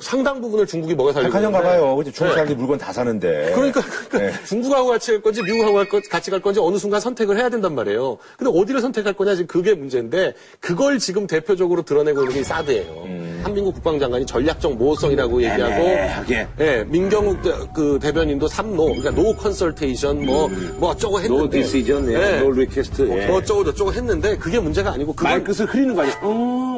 [0.00, 1.98] 상당 부분을 중국이 먹여 살리고 백화점 가봐요.
[2.02, 2.34] 이제 중국 네.
[2.34, 3.52] 사람들이 물건 다 사는데.
[3.54, 7.36] 그러니까, 그러니까 중국하고 같이 갈 건지 미국하고 갈 거- 같이 갈 건지 어느 순간 선택을
[7.38, 8.16] 해야 된단 말이에요.
[8.36, 13.20] 근데 어디를 선택할 거냐 지금 그게 문제인데 그걸 지금 대표적으로 드러내고 있는 게 이 사드예요.
[13.42, 16.48] 한민구 국방장관이 전략적 모호성이라고 얘기하고 애매하게.
[16.60, 22.12] 예, 민경욱 대- 그 대변인도 삼 no 그러니까 no consultation 뭐뭐 어쩌고 했는데 no decision,
[22.12, 22.40] 예.
[22.40, 23.08] no request.
[23.10, 23.26] 예.
[23.26, 26.18] 뭐 어쩌고 저쩌고 했는데 그게 문제가 아니고 그건 말끝을 흐리는 거 아니야?
[26.22, 26.28] 어,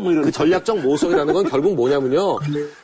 [0.03, 0.25] 뭐 이런.
[0.25, 2.39] 그 전략적 모호성이라는 건 결국 뭐냐면요.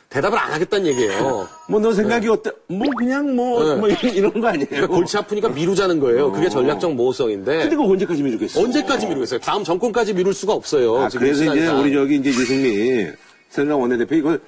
[0.09, 1.47] 대답을 안 하겠다는 얘기예요.
[1.69, 2.49] 뭐 너 생각이 어때?
[2.67, 3.75] 뭐 그냥 뭐, 네.
[3.75, 4.65] 뭐 이런, 이런 거 아니에요?
[4.67, 6.31] 그러니까 골치 아프니까 미루자는 거예요.
[6.31, 7.57] 그게 전략적 모호성인데.
[7.59, 8.59] 근데 그거 언제까지 미루겠어?
[8.59, 9.39] 언제까지 미루겠어요?
[9.39, 10.97] 다음 정권까지 미룰 수가 없어요.
[10.97, 11.79] 아, 지금 그래서 이제 시간상.
[11.79, 13.15] 우리 저기 이제 유승민
[13.49, 14.41] 새누리당 원내대표 이걸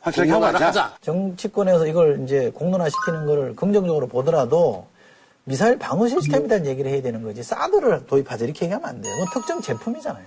[0.00, 0.82] 확실하게 하고 공론화를 가자.
[0.84, 0.96] 하자.
[1.00, 4.86] 정치권에서 이걸 이제 공론화시키는 거를 긍정적으로 보더라도
[5.42, 7.42] 미사일 방어 시스템에 대한 얘기를 해야 되는 거지.
[7.42, 9.12] 사드를 도입하자 이렇게 얘기하면 안 돼요.
[9.18, 10.24] 그건 특정 제품이잖아요.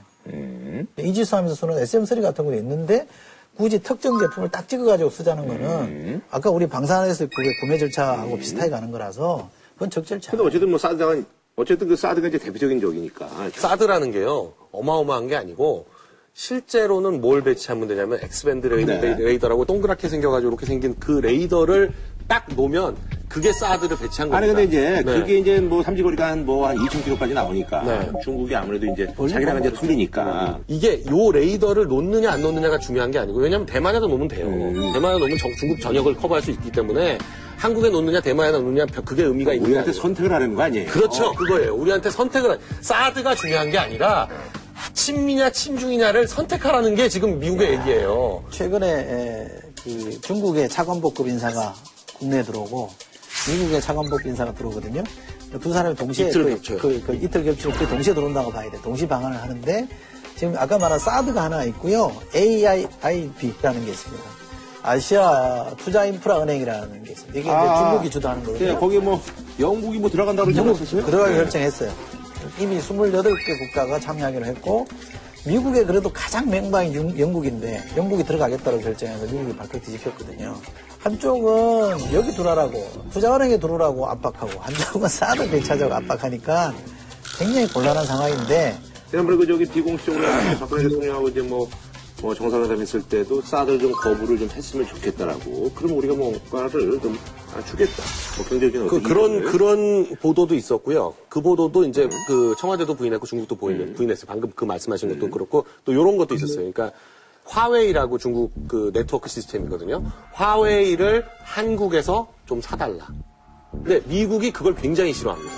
[1.00, 3.08] 이지스하면서 쓰는 SM3 같은 거 있는데
[3.56, 8.92] 굳이 특정 제품을 딱 찍어가지고 쓰자는 거는 아까 우리 방산에서 그게 구매 절차하고 비슷하게 가는
[8.92, 10.48] 거라서 그건 적절치 근데 않아요.
[10.48, 11.16] 어쨌든 뭐 사드가
[11.56, 13.30] 어쨌든 그 사드가 이제 대표적인 적이니까.
[13.54, 15.86] 사드라는 게요, 어마어마한 게 아니고,
[16.34, 19.16] 실제로는 뭘 배치하면 되냐면, X-band 레이더, 네.
[19.20, 21.94] 레이더라고 동그랗게 생겨가지고 이렇게 생긴 그 레이더를
[22.28, 22.96] 딱 놓으면,
[23.30, 24.38] 그게 사드를 배치한 겁니다.
[24.38, 25.20] 아니 근데 이제 네.
[25.20, 28.12] 그게 이제 뭐 탐지거리가 한 뭐한 2,000km까지 나오니까 네.
[28.24, 33.40] 중국이 아무래도 이제 자기랑 이제 틀리니까 이게 요 레이더를 놓느냐 안 놓느냐가 중요한 게 아니고
[33.40, 34.46] 왜냐면 대만에다 놓으면 돼요.
[34.94, 37.18] 대만에 놓으면 정- 중국 전역을 커버할 수 있기 때문에
[37.58, 40.02] 한국에 놓느냐 대만에다 놓느냐 그게 의미가 있는 우리한테 거예요.
[40.04, 40.92] 선택을 하는 거 아니에요?
[40.92, 41.34] 그렇죠.
[41.34, 41.74] 그거예요.
[41.74, 44.30] 우리한테 선택을 하- 사드가 중요한 게 아니라
[44.94, 48.44] 친미냐 친중이냐를 선택하라는 게 지금 미국의 얘기예요.
[48.52, 49.48] 최근에 에,
[49.84, 51.74] 그 중국의 차관복급 인사가
[52.20, 52.90] 국내에 들어오고
[53.50, 55.04] 미국의 차관복급 인사가 들어오거든요.
[55.62, 56.78] 두 사람이 동시에 이틀 그, 겹쳐요.
[56.80, 58.80] 그, 그 이틀 겹치고 그 동시에 들어온다고 봐야 돼.
[58.82, 59.88] 동시 방한을 하는데
[60.36, 62.12] 지금 아까 말한 사드가 하나 있고요.
[62.34, 64.24] AIIB라는 게 있습니다.
[64.82, 67.40] 아시아 투자 인프라 은행이라는 게 있습니다.
[67.40, 68.74] 이게 이제 아, 중국이 주도하는 거거든요.
[68.74, 69.22] 네, 거기 뭐
[69.60, 70.90] 영국이 뭐 들어간다고 그러지?
[71.06, 71.92] 들어가기 결정했어요.
[72.60, 74.86] 이미 28개 국가가 참여하기로 했고
[75.46, 80.58] 미국의 그래도 가장 맹방이 영- 영국인데 영국이 들어가겠다고 결정해서 미국이 발칵 뒤집혔거든요.
[81.04, 86.74] 한쪽은 여기 들어라고 투자은행에 들어오라고 압박하고 한쪽은 사드 배치하자고 압박하니까
[87.38, 88.78] 굉장히 곤란한 상황인데
[89.10, 90.24] 지난번에 그 저기 비공식적으로
[90.60, 91.68] 박근혜 대통령하고 이제 뭐,
[92.22, 95.72] 뭐 정상회담 했을 때도 사드를 좀 거부를 좀 했으면 좋겠다라고.
[95.76, 97.18] 그럼 우리가 뭔가를 좀
[97.52, 98.02] 하나 주겠다.
[98.38, 99.44] 뭐 경제적인 그, 어떤 그런.
[99.44, 101.14] 그런 보도도 있었고요.
[101.28, 104.26] 그 보도도 이제 그 청와대도 부인했고 중국도 부인, 부인했어요.
[104.26, 106.72] 방금 그 말씀하신 것도 그렇고 또 이런 것도 있었어요.
[106.72, 106.92] 그러니까
[107.46, 110.04] 화웨이라고 중국 그 네트워크 시스템이거든요.
[110.34, 113.08] 화웨이를 한국에서 좀 사달라.
[113.72, 115.52] 근데 미국이 그걸 굉장히 싫어합니다.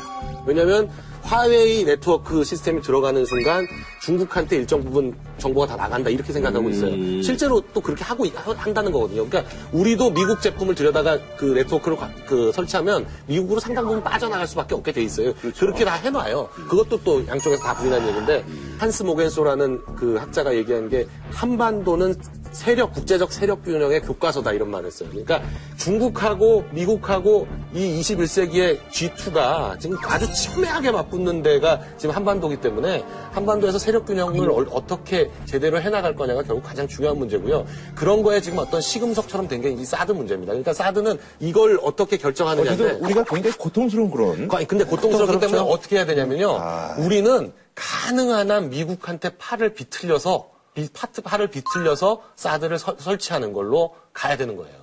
[0.46, 0.90] 왜냐하면
[1.24, 3.68] 화웨이 네트워크 시스템이 들어가는 순간
[4.10, 6.92] 중국한테 일정 부분 정보가 다 나간다 이렇게 생각하고 있어요.
[7.24, 9.28] 실제로 또 그렇게 하고 있- 한다는 거거든요.
[9.28, 14.76] 그러니까 우리도 미국 제품을 들여다가 그 네트워크를 가- 그 설치하면 미국으로 상당 부분 빠져나갈 수밖에
[14.76, 15.34] 없게 돼 있어요.
[15.58, 16.48] 그렇게다 해놔요.
[16.70, 18.46] 그것도 또 양쪽에서 다 부인한 얘기인데
[18.78, 22.16] 한스 모겐소라는 그 학자가 얘기한 게 한반도는
[22.52, 25.10] 세력 국제적 세력 균형의 교과서다 이런 말을 했어요.
[25.10, 25.42] 그러니까
[25.78, 33.95] 중국하고 미국하고 이 21세기의 G2가 지금 아주 첨예하게 맞붙는 데가 지금 한반도기 때문에 한반도에서 세력
[34.04, 37.66] 균형을 얼- 어떻게 제대로 해나갈 거냐가 결국 가장 중요한 문제고요.
[37.96, 40.52] 그런 거에 지금 어떤 시금석처럼 된 게 이 사드 문제입니다.
[40.52, 45.96] 그러니까 사드는 이걸 어떻게 결정하느냐인데 어쨌든 우리가 굉장히 고통스러운 그런 아니, 근데 고통스럽기 때문에 어떻게
[45.98, 46.58] 해야 되냐면요.
[46.60, 46.96] 아.
[46.98, 54.36] 우리는 가능한 한 미국한테 팔을 비틀려서, 비- 파트 팔을 비틀려서 사드를 설- 설치하는 걸로 가야
[54.38, 54.76] 되는 거예요.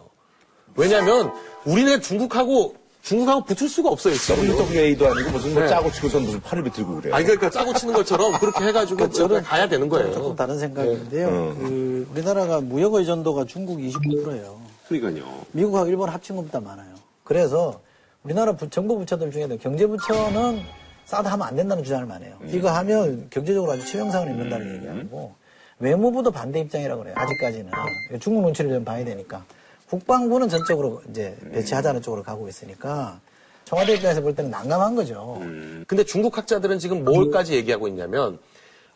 [0.76, 1.32] 왜냐면
[1.64, 4.44] 우리네 중국하고, 중국하고 붙을 수가 없어요, 지금.
[4.48, 5.68] WWA도 아니고 무슨 뭐 네.
[5.68, 7.12] 짜고 치고선 무슨 팔을 비틀고 그래.
[7.12, 10.12] 아니, 그러니까 짜고 치는 것처럼 그렇게 해가지고 저는 가야 되는 거예요.
[10.12, 11.28] 조금 다른 생각인데요.
[11.58, 14.60] 그 우리나라가 무역 의존도가 중국 29%예요.
[14.88, 15.24] 그러니까요.
[15.50, 16.94] 미국하고 일본 합친 것보다 많아요.
[17.24, 17.80] 그래서
[18.22, 20.60] 우리나라 부- 정부 부처들 중에는 경제부처는
[21.06, 22.36] 사드 하면 안 된다는 주장을 많이 해요.
[22.46, 25.34] 이거 하면 경제적으로 아주 치명상을 입는다는 얘기하고
[25.80, 27.14] 외무부도 반대 입장이라고 그래요.
[27.18, 27.72] 아직까지는.
[28.20, 29.44] 중국 눈치를 좀 봐야 되니까.
[29.92, 33.20] 국방부는 전적으로 이제 배치하자는 쪽으로 가고 있으니까
[33.66, 35.38] 청와대 입장에서 볼 때는 난감한 거죠.
[35.86, 38.38] 근데 중국 학자들은 지금 뭘까지 얘기하고 있냐면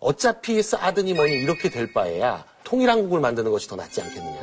[0.00, 4.40] 어차피 사드니 뭐니 이렇게 될 바에야 통일한국을 만드는 것이 더 낫지 않겠느냐.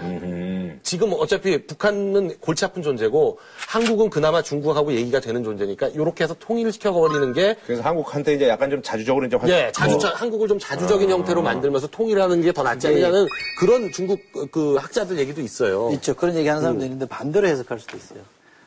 [0.82, 3.38] 지금 어차피 북한은 골치 아픈 존재고
[3.70, 8.70] 한국은 그나마 중국하고 얘기가 되는 존재니까 이렇게 해서 통일을 시켜버리는 게 그래서 한국한테 이제 약간
[8.70, 12.52] 좀 자주적으로 이제 활- 예, 자주, 뭐 자- 한국을 좀 자주적인 형태로 만들면서 통일하는 게
[12.54, 13.28] 더 낫지 않느냐는
[13.60, 15.90] 그런 중국 그- 그 학자들 얘기도 있어요.
[15.94, 16.14] 있죠.
[16.14, 18.20] 그런 얘기 하는 사람도 있는데 반대로 해석할 수도 있어요.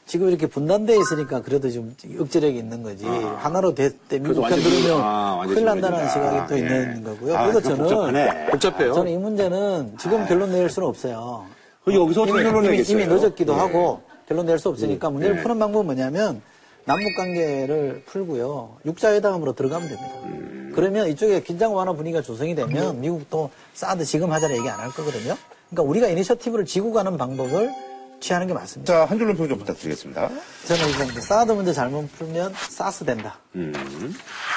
[0.07, 3.05] 지금 이렇게 분단돼 있으니까 그래도 좀 억제력이 있는 거지.
[3.05, 6.09] 하나로 됐대 미국 편 들으면 아, 큰일 난다는.
[6.09, 6.61] 시각이 또 예.
[6.61, 7.37] 있는 거고요.
[7.37, 8.47] 아, 그래서 저는 복잡하네.
[8.51, 8.95] 복잡해요.
[8.95, 11.47] 저는 이 문제는 지금 결론 낼 수는 없어요.
[11.87, 12.99] 그럼 여기서 어떻게 결론 이미, 내겠어요?
[12.99, 13.57] 이미 늦었기도 예.
[13.59, 15.43] 하고 결론 낼 수 없으니까 문제를 예.
[15.43, 16.43] 푸는 방법은 뭐냐면
[16.85, 18.79] 남북 관계를 풀고요.
[18.85, 20.13] 육자회담으로 들어가면 됩니다.
[20.25, 20.73] 음.
[20.75, 25.37] 그러면 이쪽에 긴장 완화 분위기가 조성이 되면 미국도 사드 지금 하자는 얘기 안 할 거거든요.
[25.71, 27.73] 그러니까 우리가 이니셔티브를 지고 가는 방법을
[28.19, 28.93] 취하는 게 맞습니다.
[28.93, 30.29] 자, 한 줄로 평좀 부탁드리겠습니다.
[30.67, 33.39] 저는 이제 사드 문제 잘못 풀면 사스 된다.
[33.55, 33.73] 음.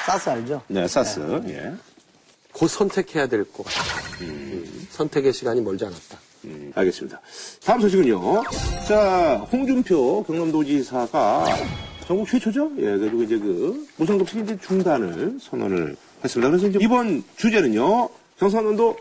[0.06, 0.62] 사스 알죠?
[0.66, 1.20] 네, 사스.
[1.46, 1.72] 예.
[2.52, 3.84] 곧 선택해야 될 것 같다.
[4.22, 6.18] 음, 선택의 시간이 멀지 않았다.
[6.44, 7.20] 음, 알겠습니다.
[7.64, 8.42] 다음 소식은요.
[8.88, 11.44] 자, 홍준표 경남도지사가
[12.06, 12.72] 전국 최초죠?
[12.78, 16.50] 예, 그리고 이제 그 무상급식 이제 중단을 선언을 했습니다.
[16.50, 18.08] 그래서 이제 이번 주제는요.
[18.38, 18.96] 경상남도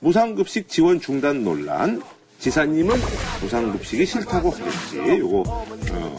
[0.00, 2.02] 무상급식 지원 중단 논란.
[2.38, 2.94] 지사님은
[3.42, 4.98] 무상급식이 싫다고 하겠지.
[5.18, 6.18] 요거, 어,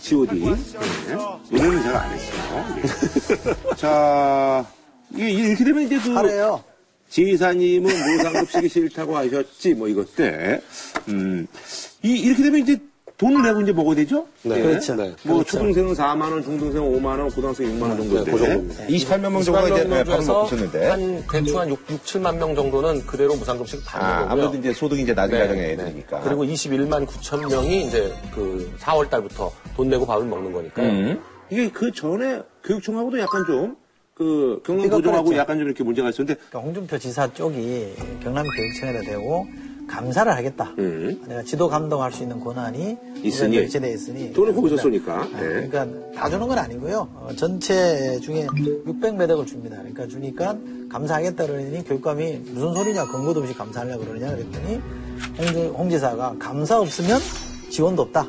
[0.00, 0.40] GOD.
[0.42, 1.14] 예.
[1.50, 2.66] 노래는 제가 안 했어요.
[2.76, 3.74] 예.
[3.76, 4.64] 자,
[5.12, 6.14] 이게 이렇게 되면 이제 그.
[6.14, 6.62] 하래요.
[7.10, 10.60] 지사님은 무상급식이 싫다고 하셨지, 뭐, 이것 때.
[11.08, 11.46] 음,
[12.02, 12.78] 이, 이렇게 되면 이제
[13.18, 14.26] 돈을 내고 이제 먹어야 되죠?
[14.42, 14.62] 네.
[14.62, 14.94] 그렇죠.
[14.94, 15.14] 네.
[15.24, 15.58] 뭐, 그렇죠.
[15.58, 18.24] 초등생은 4만원, 중등생은 5만원, 고등학생 6만원 정도인데.
[18.24, 18.86] 네, 그 정도입니다.
[18.86, 20.86] 28만 명 정도가 이제 네, 밥을 먹고 있었는데.
[20.88, 24.32] 한 대충 한 6, 6 7만 명 정도는 그대로 무상급식 받는 아, 거고요.
[24.32, 25.72] 아무래도 이제 소득이 이제 낮은 네, 가정의 네.
[25.72, 26.20] 애들이니까.
[26.20, 30.88] 그리고 21만 9천 명이 이제 그 4월 달부터 돈 내고 밥을 먹는 거니까요.
[30.88, 31.22] 음.
[31.50, 33.76] 이게 그 전에 교육청하고도 약간 좀,
[34.20, 35.36] 그, 경남도정하고 삐걱거렸죠.
[35.38, 39.46] 약간 좀 이렇게 문제가 있었는데, 그러니까 홍준표 지사 쪽이 경남 교육청에다 대고
[39.88, 40.74] 감사를 하겠다.
[40.78, 41.22] 음.
[41.26, 43.56] 내가 지도 감독할 수 있는 권한이 있으니.
[43.56, 45.22] 결제돼 있으니 돈을 거기서 쏘니까.
[45.22, 45.66] 아, 네.
[45.68, 47.08] 그러니까 다 주는 건 아니고요.
[47.14, 49.78] 어, 전체 중에 600매덕을 줍니다.
[49.78, 50.54] 그러니까 주니까
[50.90, 54.80] 감사하겠다 그러니 교육감이 무슨 소리냐 근거도 없이 감사하려고 그러냐 그랬더니
[55.38, 57.18] 홍, 홍 지사가 감사 없으면
[57.70, 58.26] 지원도 없다.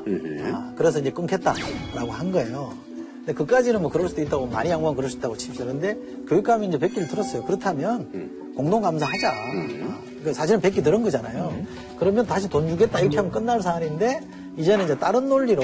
[0.54, 2.74] 아, 그래서 이제 끊겠다라고 한 거예요.
[3.22, 5.66] 근데 그까지는 뭐 그럴 수도 있다고 많이 양보하면 그럴 수 있다고 칩시다.
[5.66, 7.44] 그런데 교육감이 이제 100개를 들었어요.
[7.44, 9.30] 그렇다면 공동 감사하자.
[9.30, 11.54] 아, 그러니까 사실은 100개 들은 거잖아요.
[12.00, 14.22] 그러면 다시 돈 주겠다 이렇게 하면 끝날 사안인데
[14.58, 15.62] 이제는 이제 다른 논리로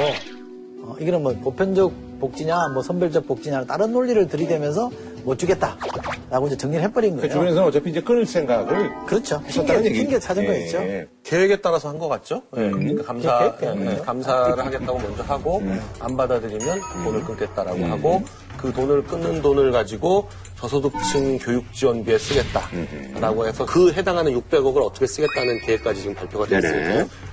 [0.81, 4.89] 어, 이거는 뭐 보편적 복지냐 뭐 선별적 복지냐 다른 논리를 들이대면서
[5.27, 7.33] 못 주겠다라고 이제 정리를 해버린 그 거예요.
[7.33, 9.41] 주변에서는 어차피 이제 끊을 생각을 그렇죠.
[9.43, 9.91] 핑계, 얘기.
[9.99, 10.77] 핑계 찾은 예, 거였죠.
[10.77, 11.07] 예.
[11.23, 12.43] 계획에 따라서 한 것 같죠?
[12.55, 13.53] 예, 그러니까 감사.
[13.61, 15.61] 예, 예, 감사를 하겠다고 먼저 하고,
[15.99, 18.23] 안 받아들이면 돈을 끊겠다라고 하고,
[18.55, 25.59] 그 돈을 끊는 돈을 가지고 저소득층 교육 지원비에 쓰겠다라고 해서 그 해당하는 600억을 어떻게 쓰겠다는
[25.65, 26.45] 계획까지 지금 발표가.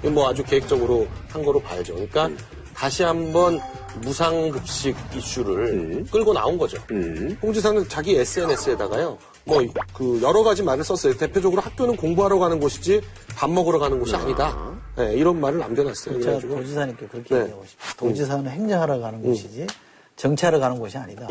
[0.03, 1.95] 이거 뭐 아주 계획적으로 한 거로 봐야죠.
[1.95, 2.29] 그러니까
[2.75, 3.61] 다시 한번
[4.03, 6.79] 무상급식 이슈를 끌고 나온 거죠.
[6.91, 7.37] 음.
[7.41, 11.17] 홍 지사는 자기 SNS에다가요, 뭐, 그, 여러 가지 말을 썼어요.
[11.17, 13.01] 대표적으로 학교는 공부하러 가는 곳이지
[13.37, 14.75] 밥 먹으러 가는 곳이 아니다.
[14.97, 16.15] 네, 이런 말을 남겨놨어요.
[16.21, 16.57] 제가 그래가지고.
[16.57, 17.41] 도지사님께 그렇게 네.
[17.43, 18.11] 얘기하고 싶어요.
[18.11, 19.67] 도지사는 행정하러 가는 곳이지
[20.17, 21.27] 정치하러 가는 곳이 아니다.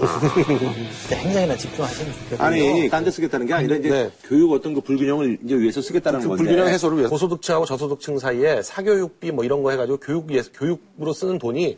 [1.10, 2.46] 행정이나 집중하시면 좋겠고요.
[2.48, 4.12] 아니, 딴 데 쓰겠다는 게 아니라 이제 네.
[4.26, 6.44] 교육 어떤 그 불균형을 이제 위해서 쓰겠다는 그 건데.
[6.44, 11.78] 불균형 해소를 위해서 고소득층하고 저소득층 사이에 사교육비 뭐 이런 거 해가지고 교육, 교육으로 쓰는 돈이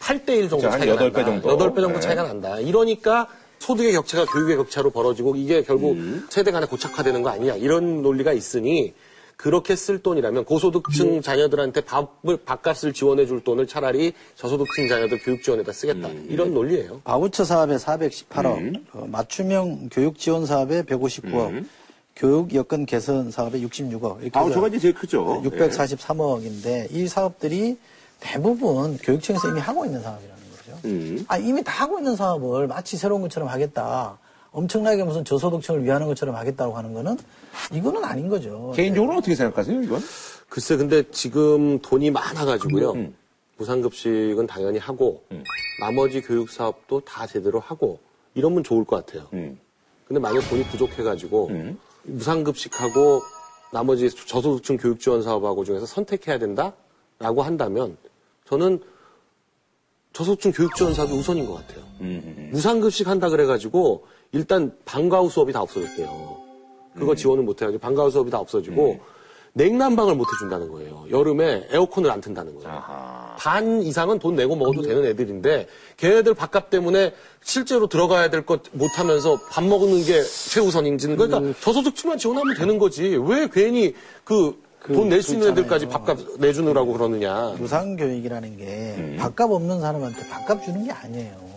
[0.00, 1.48] 8대1 정도 차이가 여덟 배 난다.
[1.48, 1.56] 정도.
[1.70, 2.00] 8배 정도 네.
[2.00, 2.58] 차이가 난다.
[2.58, 3.28] 이러니까
[3.60, 5.96] 소득의 격차가 교육의 격차로 벌어지고 이게 결국
[6.30, 7.56] 세대 간에 고착화되는 거 아니냐.
[7.56, 8.92] 이런 논리가 있으니
[9.40, 15.72] 그렇게 쓸 돈이라면 고소득층 자녀들한테 밥을, 밥값을 지원해 줄 돈을 차라리 저소득층 자녀들 교육 지원에다
[15.72, 16.08] 쓰겠다.
[16.28, 17.00] 이런 논리예요.
[17.04, 21.64] 바우처 사업에 418억, 어, 맞춤형 교육 지원 사업에 159억,
[22.16, 24.16] 교육 여건 개선 사업에 66억.
[24.16, 25.40] 이렇게 바우처가 이제 제일 크죠.
[25.42, 27.78] 643억인데 이 사업들이
[28.20, 30.78] 대부분 교육청에서 이미 하고 있는 사업이라는 거죠.
[30.84, 31.24] 음.
[31.28, 34.18] 아, 이미 다 하고 있는 사업을 마치 새로운 것처럼 하겠다.
[34.52, 37.16] 엄청나게 무슨 저소득층을 위하는 것처럼 하겠다고 하는 거는
[37.72, 38.72] 이거는 아닌 거죠.
[38.74, 40.00] 개인적으로 어떻게 생각하세요, 이건?
[40.48, 43.10] 글쎄, 근데 지금 돈이 많아가지고요.
[43.56, 45.22] 무상급식은 당연히 하고,
[45.80, 47.98] 나머지 교육 사업도 다 제대로 하고,
[48.34, 49.28] 이러면 좋을 것 같아요.
[49.32, 49.58] 음.
[50.06, 51.50] 근데 만약 돈이 부족해가지고,
[52.02, 53.20] 무상급식하고,
[53.72, 56.72] 나머지 저소득층 교육 지원 사업하고 중에서 선택해야 된다?
[57.20, 57.96] 라고 한다면,
[58.48, 58.82] 저는
[60.12, 61.84] 저소득층 교육 지원 사업이 우선인 것 같아요.
[62.50, 66.38] 무상급식 한다 그래가지고, 일단 방과후 수업이 다 없어졌대요.
[66.96, 69.00] 그거 지원을 못 해가지고 방과후 수업이 다 없어지고
[69.52, 71.06] 냉난방을 못 해준다는 거예요.
[71.10, 72.68] 여름에 에어컨을 안 튼다는 거예요.
[72.68, 73.34] 아하.
[73.36, 75.66] 반 이상은 돈 내고 먹어도 되는 애들인데
[75.96, 77.12] 걔네들 밥값 때문에
[77.42, 83.48] 실제로 들어가야 될 것 못하면서 밥 먹는 게 최우선인지는 그러니까 저소득층만 지원하면 되는 거지 왜
[83.52, 83.94] 괜히
[84.24, 87.54] 그돈낼수 있는 애들까지 밥값 내주느라고 그러느냐.
[87.58, 91.50] 무상교육이라는 게 밥값 없는 사람한테 밥값 주는 게 아니에요.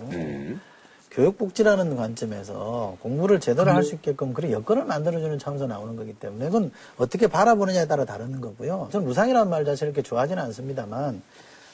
[1.13, 1.15] 음.
[1.15, 6.71] 교육복지라는 관점에서 공부를 제대로 할 수 있게끔 그런 여건을 만들어주는 차원에서 나오는 거기 때문에 그건
[6.97, 8.89] 어떻게 바라보느냐에 따라 다르는 거고요.
[8.91, 11.21] 저는 무상이라는 말 자체를 이렇게 좋아하지는 않습니다만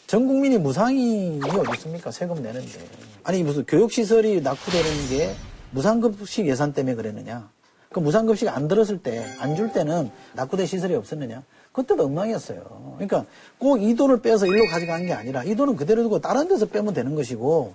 [0.07, 2.09] 전 국민이 무상이 어디 있습니까?
[2.11, 2.79] 세금 내는데.
[3.23, 5.35] 아니 무슨 교육시설이 낙후되는 게
[5.71, 7.49] 무상급식 예산 때문에 그랬느냐?
[7.91, 11.43] 그 무상급식 안 들었을 때, 안 줄 때는 낙후된 시설이 없었느냐?
[11.71, 12.95] 그것도 엉망이었어요.
[12.97, 13.25] 그러니까
[13.59, 16.93] 꼭 이 돈을 빼서 일로 가져간 게 아니라 이 돈은 그대로 두고 다른 데서 빼면
[16.95, 17.73] 되는 것이고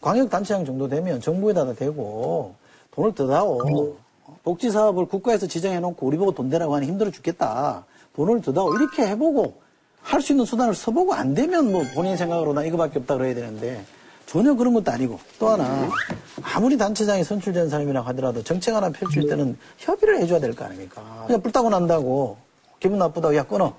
[0.00, 2.54] 광역단체장 정도 되면 정부에다 대고
[2.92, 3.96] 돈을 더 다오.
[4.42, 7.84] 복지사업을 국가에서 지정해놓고 우리 보고 돈 대라고 하니 힘들어 죽겠다.
[8.16, 8.74] 돈을 더 다오.
[8.74, 9.62] 이렇게 해보고
[10.02, 13.82] 할 수 있는 수단을 써보고 안 되면 뭐 본인 생각으로 나 이거밖에 없다 그래야 되는데
[14.26, 15.88] 전혀 그런 것도 아니고 또 하나
[16.42, 21.24] 아무리 단체장이 선출된 사람이라 하더라도 정책 하나 펼칠 때는 협의를 해줘야 될 거 아닙니까?
[21.26, 22.36] 그냥 뿔 따고 난다고
[22.80, 23.72] 기분 나쁘다고 야 끊어.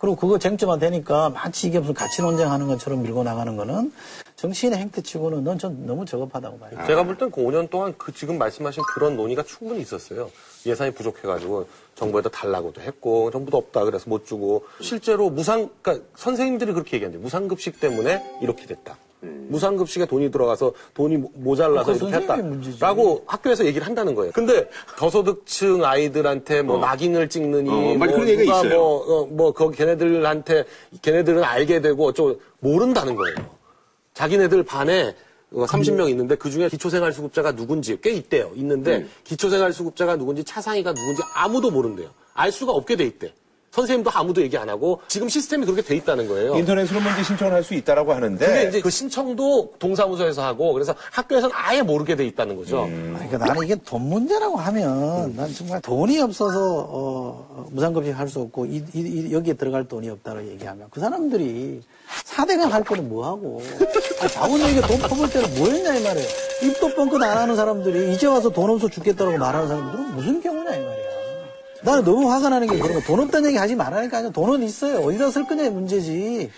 [0.00, 3.92] 그리고 그거 쟁점화 되니까 마치 이게 무슨 가치 논쟁하는 것처럼 밀고 나가는 거는
[4.36, 6.70] 정치인의 행태치고는 넌 전 너무 저급하다고 봐요.
[6.86, 10.30] 제가 볼 땐 그 5년 동안 그 지금 말씀하신 그런 논의가 충분히 있었어요.
[10.64, 16.96] 예산이 부족해가지고 정부에다 달라고도 했고 정부도 없다 그래서 못 주고 실제로 무상 그러니까 선생님들이 그렇게
[16.96, 17.20] 얘기한대요.
[17.20, 18.96] 무상급식 때문에 이렇게 됐다.
[19.22, 21.98] 무상급식에 돈이 들어가서 돈이 모- 모자라서 음.
[21.98, 22.22] 그거 이렇게.
[22.32, 24.32] 했다라고 학교에서 얘기를 한다는 거예요.
[24.32, 24.68] 근데
[24.98, 28.78] 저소득층 아이들한테 뭐 낙인을 찍느니 어, 맞아, 뭐 그런 얘기가 누가 있어요.
[28.80, 30.64] 뭐, 어, 뭐, 그 걔네들한테,
[31.02, 33.36] 걔네들은 알게 되고, 어쩌고, 모른다는 거예요.
[34.14, 35.14] 자기네들 반에
[35.52, 38.50] 30명 있는데 그 중에 기초생활수급자가 누군지 꽤 있대요.
[38.54, 42.08] 있는데 기초생활수급자가 누군지 차상위가 누군지 아무도 모른대요.
[42.34, 43.32] 알 수가 없게 돼 있대.
[43.70, 46.56] 선생님도 아무도 얘기 안 하고 지금 시스템이 그렇게 돼 있다는 거예요.
[46.56, 51.54] 인터넷으로 문제 신청을 할 수 있다라고 하는데 근데 이제 그 신청도 동사무소에서 하고 그래서 학교에서는
[51.56, 52.82] 아예 모르게 돼 있다는 거죠.
[52.82, 58.40] 아니, 그러니까 나는 이게 돈 문제라고 하면 난 정말 돈이 없어서 어, 무상급식 할 수
[58.40, 61.80] 없고 이, 이- 이- 여기에 들어갈 돈이 없다고 얘기하면 그 사람들이
[62.24, 63.62] 사대강 할 때는 뭐 하고
[64.32, 66.28] 자본주의가 돈 퍼볼 때는 뭐 했냐 이 말이에요.
[66.64, 70.80] 입도 뻥끗 안 하는 사람들이 이제 와서 돈 없어 죽겠다고 말하는 사람들은 무슨 경우냐 이
[70.84, 71.09] 말이야.
[71.82, 73.00] 나는 너무 화가 나는 게 그런 거.
[73.00, 74.98] 돈 없다는 얘기 하지 말라니까 아니라 돈은 있어요.
[74.98, 76.50] 어디다 쓸 거냐의 문제지.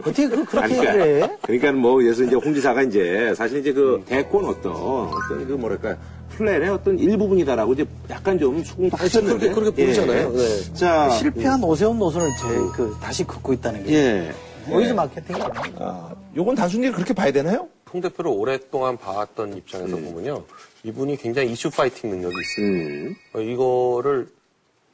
[0.00, 1.36] 어떻게 그, 그렇게 아니, 얘기를 해?
[1.42, 5.96] 그러니까 뭐 그래서 이제 홍 지사가 이제 사실 이제 그 대권 어떤 어떤 그 뭐랄까
[6.30, 10.30] 플랜의 어떤 일부분이다라고 이제 약간 좀 수긍도 하셨는데 그렇게- 그렇게 보이잖아요.
[10.32, 10.38] 네.
[10.70, 10.74] 예.
[10.74, 13.92] 자 실패한 오세훈 노선을 제, 그, 다시 긋고 있다는 게.
[13.94, 14.32] 예.
[14.70, 15.48] 노이즈 마케팅이야.
[15.80, 17.66] 아, 요건 단순히 그렇게 봐야 되나요?
[17.90, 20.44] 송 대표를 오랫동안 봐왔던 입장에서 보면요.
[20.84, 22.66] 이분이 굉장히 이슈 파이팅 능력이 있어요.
[22.66, 23.14] 음.
[23.32, 24.28] 어, 이거를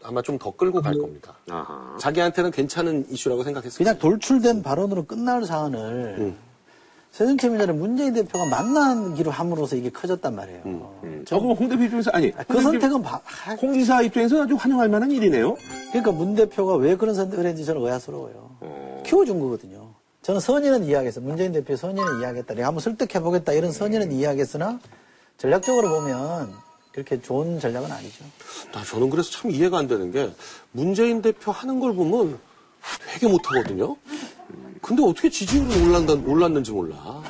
[0.05, 1.35] 아마 좀 더 끌고 갈 겁니다.
[1.51, 1.97] 아하.
[1.99, 3.79] 자기한테는 괜찮은 이슈라고 생각했어요.
[3.79, 6.35] 그냥 돌출된 발언으로 끝날 사안을
[7.11, 10.63] 새정치 문제를 문재인 대표가 만나기로 함으로써 이게 커졌단 말이에요.
[11.05, 11.25] 음.
[11.27, 13.21] 저거 홍 대표 입장에서 아니 그홍 대표- 선택은 바-
[13.63, 15.57] 홍 지사 입장에서 아주 환영할 만한 일이네요.
[15.93, 19.03] 그러니까 문 대표가 왜 그런 선택을 했는지 저는 의아스러워요.
[19.07, 19.95] 키워준 거거든요.
[20.23, 21.21] 저는 선의는 이해하겠어.
[21.21, 22.55] 문재인 대표의 선의는 이해하겠다.
[22.55, 23.53] 내가 한번 설득해보겠다.
[23.53, 24.81] 이런 선의는 이해하겠으나
[25.39, 26.53] 전략적으로 보면
[26.95, 28.25] 그렇게 좋은 전략은 아니죠.
[28.73, 30.31] 나 저는 그래서 참 이해가 안 되는 게
[30.71, 32.39] 문재인 대표 하는 걸 보면
[33.13, 33.97] 되게 못하거든요.
[34.81, 37.21] 근데 어떻게 지지율이 올랐다, 올랐는지 몰라.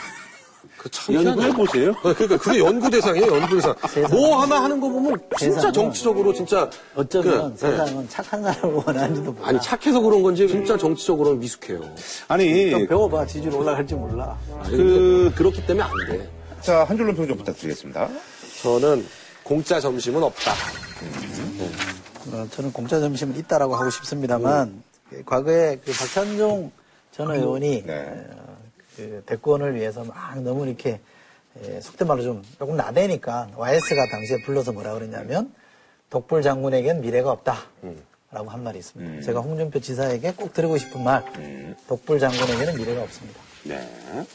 [0.77, 1.95] 그참 연구해 보세요.
[2.03, 3.75] 그러니까 그게 연구 대상이에요, 연구 대상.
[4.11, 7.71] 뭐 하나 하는 거 보면 진짜 정치적으로 진짜 어쩌면 그, 예.
[7.71, 9.49] 세상은 착한 사람을 원하는지도 몰라.
[9.49, 11.81] 아니 착해서 그런 건지 진짜 정치적으로는 미숙해요.
[12.29, 13.25] 아니 좀 배워봐.
[13.25, 14.37] 지지율 올라갈지 몰라.
[14.67, 16.31] 그 그렇기 때문에 안 돼.
[16.61, 18.11] 자, 한 줄로 평좀 부탁드리겠습니다.
[18.61, 19.07] 저는
[19.45, 20.53] 공짜 점심은 없다.
[22.33, 24.83] 어, 저는 공짜 점심은 있다라고 하고 싶습니다만
[25.27, 26.73] 과거에 그 박찬종
[27.13, 28.27] 전 의원이 네.
[28.33, 28.57] 어,
[28.97, 31.01] 그 대권을 위해서 막 너무 이렇게
[31.63, 35.53] 에, 속된 말로 좀 조금 나대니까 YS가 당시에 불러서 뭐라 그랬냐면
[36.11, 37.57] 독불 장군에겐 미래가 없다.
[38.31, 39.23] 라고 한 말이 있습니다.
[39.23, 41.25] 제가 홍준표 지사에게 꼭 드리고 싶은 말,
[41.87, 43.39] 독불 장군에게는 미래가 없습니다.
[43.65, 43.81] 네.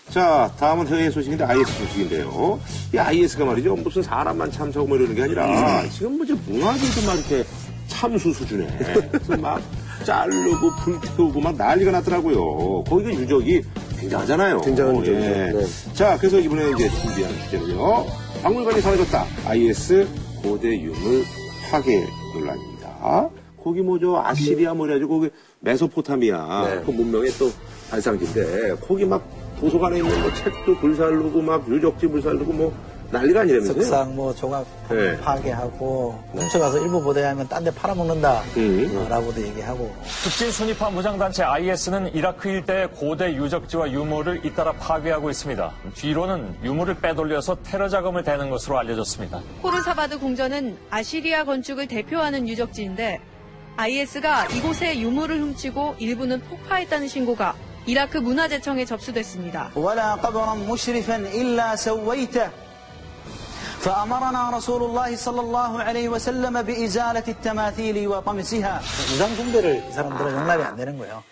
[0.09, 2.59] 자, 다음은 해외 소식인데 IS 소식인데요.
[2.93, 3.75] 이 IS가 말이죠.
[3.75, 7.45] 무슨 사람만 참사고 뭐 이러는 게 아니라 지금 뭐지 문화재도 막 이렇게
[7.87, 8.67] 참수 수준에
[9.11, 9.61] 그래서 막
[10.03, 12.83] 자르고 불태우고 막 난리가 났더라고요.
[12.85, 13.61] 거기가 유적이
[13.99, 14.61] 굉장하잖아요.
[14.61, 15.25] 굉장한 유적이죠.
[15.25, 15.51] 예.
[15.53, 15.93] 네.
[15.93, 18.05] 자, 그래서 이번에 이제 준비한 주제는요.
[18.41, 19.25] 박물관이 사라졌다.
[19.45, 20.07] IS
[20.41, 21.23] 고대 유물
[21.69, 22.03] 파괴
[22.33, 23.29] 논란입니다.
[23.63, 25.29] 거기 뭐죠 아시리아 뭐래가지고 거기
[25.61, 26.81] 메소포타미아 네.
[26.85, 27.49] 그 문명의 또
[27.89, 29.23] 발상지인데 거기 막
[29.59, 32.73] 도서관에 있는 뭐 책도 불살르고 막 유적지 불살르고 뭐
[33.11, 33.81] 난리가 아니라면서요.
[33.81, 35.17] 석상 뭐 조각 네.
[35.19, 38.43] 파괴하고 훔쳐가서 일부 보도하면 딴 데 팔아먹는다.
[38.55, 38.93] 음.
[38.95, 39.91] 어, 라고도 얘기하고
[40.23, 45.71] 극단 수니파 무장단체 IS는 이라크 일대의 고대 유적지와 유물을 잇따라 파괴하고 있습니다.
[45.95, 49.41] 뒤로는 유물을 빼돌려서 테러 자금을 대는 것으로 알려졌습니다.
[49.63, 53.19] 코르사바드 궁전은 아시리아 건축을 대표하는 유적지인데
[53.79, 57.55] IS가 이곳에 유물을 훔치고 일부는 폭파했다는 신고가
[57.85, 59.71] 이라크 문화재청에 접수됐습니다.
[63.84, 68.80] فأمرنا رسول الله صلى الله عليه وسلم بإزالة التماثيل وطمسها
[69.14, 71.22] 우상 숭배를 이 사람들은 용납이 안 되는 거예요.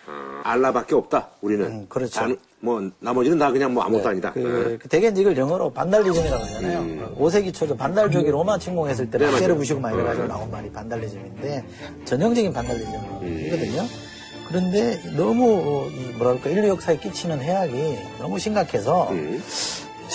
[0.43, 1.29] 알라밖에 없다.
[1.41, 1.65] 우리는.
[1.65, 2.19] 음, 그렇죠.
[2.19, 2.27] 다-
[2.59, 4.31] 뭐 나머지는 다 그냥 뭐 아무것도 아니다.
[4.33, 6.79] 그, 그 대개 이걸 영어로 반달리즘이라고 하잖아요.
[6.79, 7.15] 음.
[7.19, 7.75] 5세기 초죠.
[7.75, 9.57] 반달족이 로마 침공했을 때 네, 박제를 맞아요.
[9.59, 11.65] 부시고 막 이래가지고 나온 말이 반달리즘인데
[12.05, 13.85] 전형적인 반달리즘이거든요.
[14.47, 19.43] 그런데 너무 이 뭐랄까 인류 역사에 끼치는 해악이 너무 심각해서 음.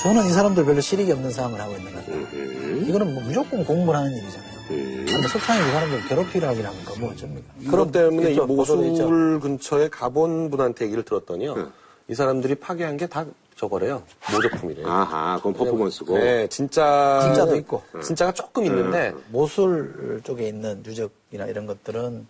[0.01, 2.15] 저는 이 사람들 별로 실익이 없는 싸움을 하고 있는 것 같아요.
[2.33, 2.85] 음.
[2.87, 4.53] 이거는 뭐 무조건 공부를 하는 일이잖아요.
[4.67, 6.93] 근데 속상히 이 사람들 괴롭히려 하긴 합니까?
[6.99, 7.53] 뭐 어쩝니까?
[7.65, 8.35] 그것 때문에 이.
[8.35, 9.03] 보도도 있죠.
[9.03, 11.71] 모술 근처에 가본 분한테 얘기를 들었더니요.
[12.07, 13.25] 이 사람들이 파괴한 게 다
[13.55, 14.01] 저거래요.
[14.33, 14.87] 모조품이래요.
[14.87, 16.17] 아하, 그건 퍼포먼스고.
[16.17, 17.83] 네, 진짜 진짜도 있고.
[18.01, 22.25] 진짜가 조금 있는데 모술 쪽에 있는 유적이나 이런 것들은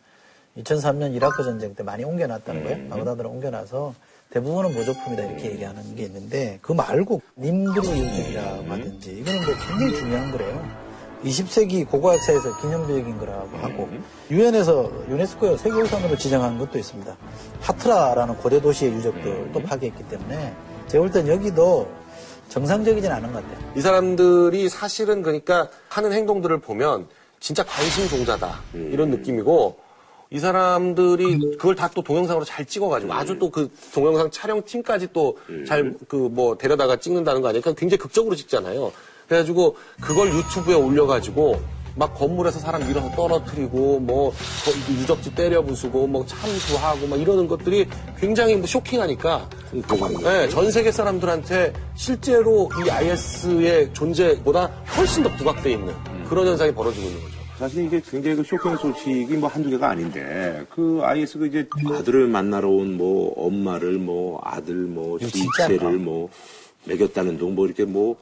[0.57, 2.89] 2003년 이라크 전쟁 때 많이 옮겨놨다는 거예요.
[2.89, 3.95] 바그다드로 옮겨놔서
[4.33, 10.31] 대부분은 모조품이다 이렇게 얘기하는 게 있는데 그 말고 님브리 유적이라고 하든지 이거는 뭐 굉장히 중요한
[10.31, 10.83] 거래요.
[11.23, 13.89] 20세기 고고학사에서 기념비적인 거라고 하고
[14.29, 17.15] 유엔에서 유네스코에 세계유산으로 지정한 것도 있습니다.
[17.61, 20.53] 하트라라는 고대 도시의 유적들도 파괴했기 때문에
[20.87, 21.87] 제가 볼 땐 여기도
[22.49, 23.71] 정상적이진 않은 것 같아요.
[23.75, 27.07] 이 사람들이 사실은 그러니까 하는 행동들을 보면
[27.39, 29.77] 진짜 관심 종자다 이런 느낌이고
[30.33, 35.35] 이 사람들이 그걸 다 또 동영상으로 잘 찍어가지고 아주 또 그 동영상 촬영 팀까지 또
[35.67, 37.61] 잘 그 뭐 데려다가 찍는다는 거 아니에요?
[37.61, 38.91] 그러니까 굉장히 극적으로 찍잖아요.
[39.27, 41.59] 그래가지고 그걸 유튜브에 올려가지고
[41.95, 47.87] 막 건물에서 사람 밀어서 떨어뜨리고 뭐 거- 유적지 때려 부수고 뭐 참수하고 막 이러는 것들이
[48.19, 49.47] 굉장히 뭐 쇼킹하니까
[50.23, 54.65] 네, 전 세계 사람들한테 실제로 이 IS의 존재보다
[54.97, 55.93] 훨씬 더 부각돼 있는
[56.27, 57.42] 그런 현상이 벌어지고 있는 거죠.
[57.63, 62.67] 사실 이게 굉장히 그 쇼킹한 소식이 뭐 한두 개가 아닌데 그 IS가 이제 아들을 만나러
[62.69, 65.17] 온 뭐 엄마를 뭐 아들 뭐?
[65.17, 66.29] 지체를 뭐
[66.83, 68.17] 먹였다는 둥 뭐 이렇게 뭐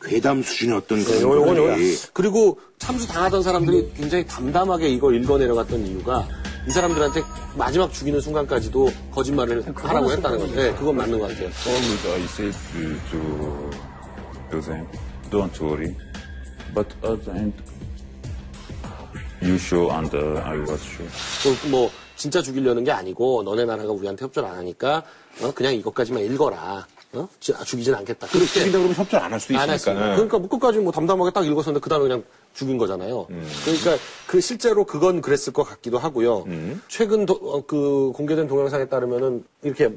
[0.00, 1.78] 괴담 수준의 어떤 그런 네, 요건,
[2.12, 6.24] 그리고 참수 당하던 사람들이 굉장히 담담하게 이걸 읽어내려갔던 이유가
[6.68, 7.22] 이 사람들한테
[7.58, 10.54] 마지막 죽이는 순간까지도 거짓말을 하라고 했다는 거죠.
[10.54, 11.50] 네, 그건 맞는 것 같아요.
[11.66, 13.70] Always I say to, to,
[14.52, 14.86] to them,
[15.28, 15.96] don't worry.
[16.72, 17.54] But at the end,
[19.42, 21.08] you show and I was sure.
[21.62, 25.02] 그, 뭐 진짜 죽이려는 게 아니고 너네 나라가 우리한테 협조를 안 하니까
[25.42, 26.86] 어, 그냥 이것까지만 읽어라.
[27.12, 27.28] 어?
[27.40, 28.26] 지- 아, 죽이진 않겠다.
[28.26, 29.72] 그렇게 죽인다 그러면 협조 안 할 수도 안 있으니까.
[29.72, 30.14] 했습니다.
[30.16, 33.26] 그러니까 뭐 끝까지 뭐 담담하게 딱 읽었었는데 그 다음에 그냥 죽인 거잖아요.
[33.64, 36.44] 그러니까 그 실제로 그건 그랬을 것 같기도 하고요.
[36.88, 39.90] 최근 도- 어, 그 공개된 동영상에 따르면은 이렇게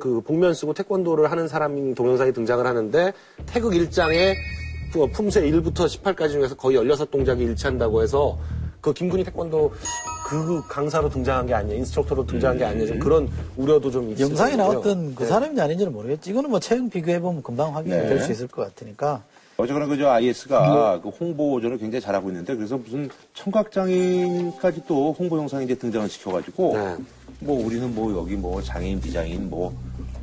[0.00, 3.12] 그 복면 쓰고 태권도를 하는 사람 동영상이 등장을 하는데
[3.46, 4.34] 태극 일장에
[4.92, 8.38] 그 품새 1부터 18까지 중에서 거의 16 동작이 일치한다고 해서
[8.84, 9.72] 그 김군희 태권도
[10.26, 14.28] 그 강사로 등장한 게 아니냐, 인스트럭터로 등장한 게 아니냐, 좀 그런 우려도 좀 있어요.
[14.28, 16.30] 영상에 나왔던 그 사람인지 아닌지는 모르겠지.
[16.30, 18.08] 이거는 뭐 체형 비교해보면 금방 확인이 네.
[18.08, 19.22] 될수 있을 것 같으니까.
[19.56, 25.76] 어쨌거나 그저 IS가 그 홍보전을 굉장히 잘하고 있는데 그래서 무슨 청각장애인까지 또 홍보 영상에 이제
[25.76, 26.96] 등장을 시켜가지고 네.
[27.38, 29.72] 뭐 우리는 뭐 여기 뭐 장애인 비장애인 뭐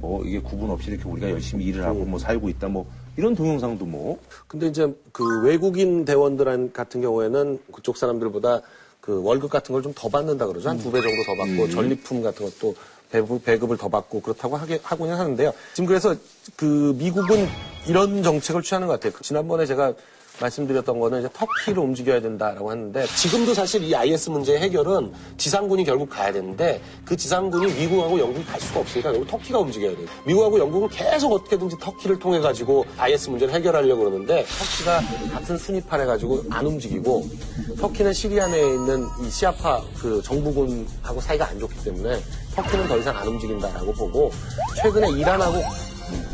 [0.01, 2.85] 뭐 이게 구분 없이 이렇게 우리가 열심히 일을 하고 뭐 살고 있다 뭐
[3.17, 8.61] 이런 동영상도 뭐 근데 이제 그 외국인 대원들 같은 경우에는 그쪽 사람들보다
[9.01, 10.69] 그 월급 같은 걸 좀 더 받는다 그러죠.
[10.69, 12.75] 한 두 배 정도 더 받고 전리품 같은 것도
[13.11, 15.51] 배급, 배급 을 더 받고 그렇다고 하게, 하고는 하는데요.
[15.73, 16.15] 지금 그래서
[16.55, 17.47] 그 미국은
[17.87, 19.19] 이런 정책을 취하는 것 같아요.
[19.21, 19.93] 지난번에 제가
[20.41, 26.09] 말씀드렸던 거는 이제 터키를 움직여야 된다라고 하는데 지금도 사실 이 IS 문제 해결은 지상군이 결국
[26.09, 30.07] 가야 되는데 그 지상군이 미국하고 영국이 갈 수가 없으니까 결국 터키가 움직여야 돼요.
[30.25, 35.01] 미국하고 영국은 계속 어떻게든지 터키를 통해 가지고 IS 문제를 해결하려고 그러는데 터키가
[35.33, 37.27] 같은 순위판 해가지고 안 움직이고
[37.79, 42.19] 터키는 시리아 내에 있는 이 시아파 그 정부군하고 사이가 안 좋기 때문에
[42.55, 44.31] 터키는 더 이상 안 움직인다라고 보고
[44.81, 45.61] 최근에 이란하고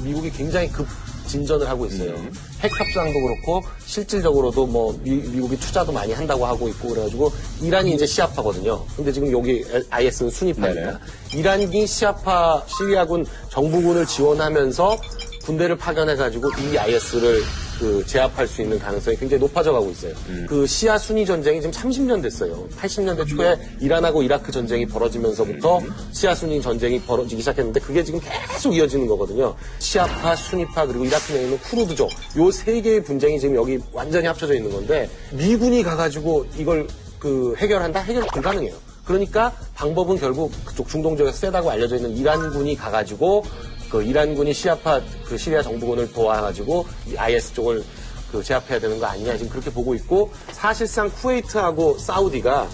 [0.04, 0.88] 미국이 굉장히 급
[1.28, 2.16] 진전을 하고 있어요.
[2.62, 8.06] 핵 협상도 그렇고 실질적으로도 뭐 미, 국이 투자도 많이 한다고 하고 있고 그래가지고 이란이 이제
[8.06, 8.84] 시아파거든요.
[8.96, 11.00] 근데 지금 여기 IS는 순위파니까
[11.34, 14.98] 이란이 시아파 시리아군 정부군을 지원하면서
[15.44, 17.42] 군대를 파견해가지고 이 IS를
[17.80, 20.14] 그 제압할 수 있는 가능성이 굉장히 높아져 가고 있어요.
[20.48, 22.68] 그 시아 순위 전쟁이 지금 30년 됐어요.
[22.80, 29.08] 80년대 초에 이란하고 이라크 전쟁이 벌어지면서부터 시아 순위 전쟁이 벌어지기 시작했는데 그게 지금 계속 이어지는
[29.08, 29.56] 거거든요.
[29.80, 34.56] 시아파, 순위파 그리고 이라크 내에 있는 쿠르드족 요 세 개의 분쟁이 지금 여기 완전히 합쳐져
[34.56, 36.88] 있는 건데 미군이 가가지고 이걸
[37.20, 38.00] 그 해결한다?
[38.02, 38.74] 해결 불가능해요.
[39.06, 43.44] 그러니까 방법은 결국 그쪽 중동 지역에서 세다고 알려져 있는 이란군이 가가지고
[43.90, 47.84] 그 이란군이 시아파 그 시리아 정부군을 도와가지고 이 IS 쪽을
[48.32, 52.68] 그 제압해야 되는 거 아니냐 지금 그렇게 보고 있고 사실상 쿠웨이트하고 사우디가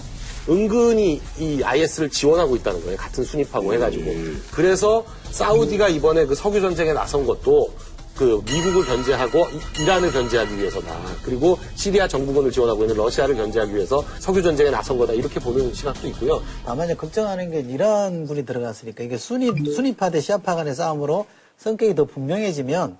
[0.48, 2.96] 은근히 이 IS를 지원하고 있다는 거예요.
[2.98, 4.04] 같은 순위파고 해가지고.
[4.50, 7.72] 그래서 사우디가 이번에 그 석유 전쟁에 나선 것도
[8.16, 9.46] 그 미국을 견제하고
[9.78, 10.94] 이- 이란을 견제하기 위해서다.
[11.24, 15.12] 그리고 시리아 정부군을 지원하고 있는 러시아를 견제하기 위해서 석유 전쟁에 나선 거다.
[15.14, 16.40] 이렇게 보는 시각도 있고요.
[16.64, 21.94] 다만 이제 걱정하는 게 이란 군이 들어갔으니까 이게 순위 순위파 대 시아파 간의 싸움으로 성격이
[21.94, 22.98] 더 분명해지면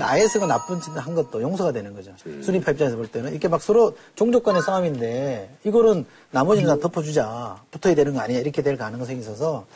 [0.00, 2.12] IS가 나쁜 짓 한 것도 용서가 되는 거죠.
[2.42, 7.94] 순위파 입장에서 볼 때는 이렇게 막 서로 종족 간의 싸움인데 이거는 나머지는 다 덮어주자 붙어야
[7.94, 9.66] 되는 거 아니야 이렇게 될 가능성이 있어서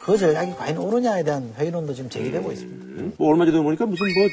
[0.00, 3.16] 그 전략이 과연 옳으냐에 대한 회의론도 지금 제기되고 있습니다.
[3.18, 4.28] 뭐 얼마 전에 보니까 무슨 뭐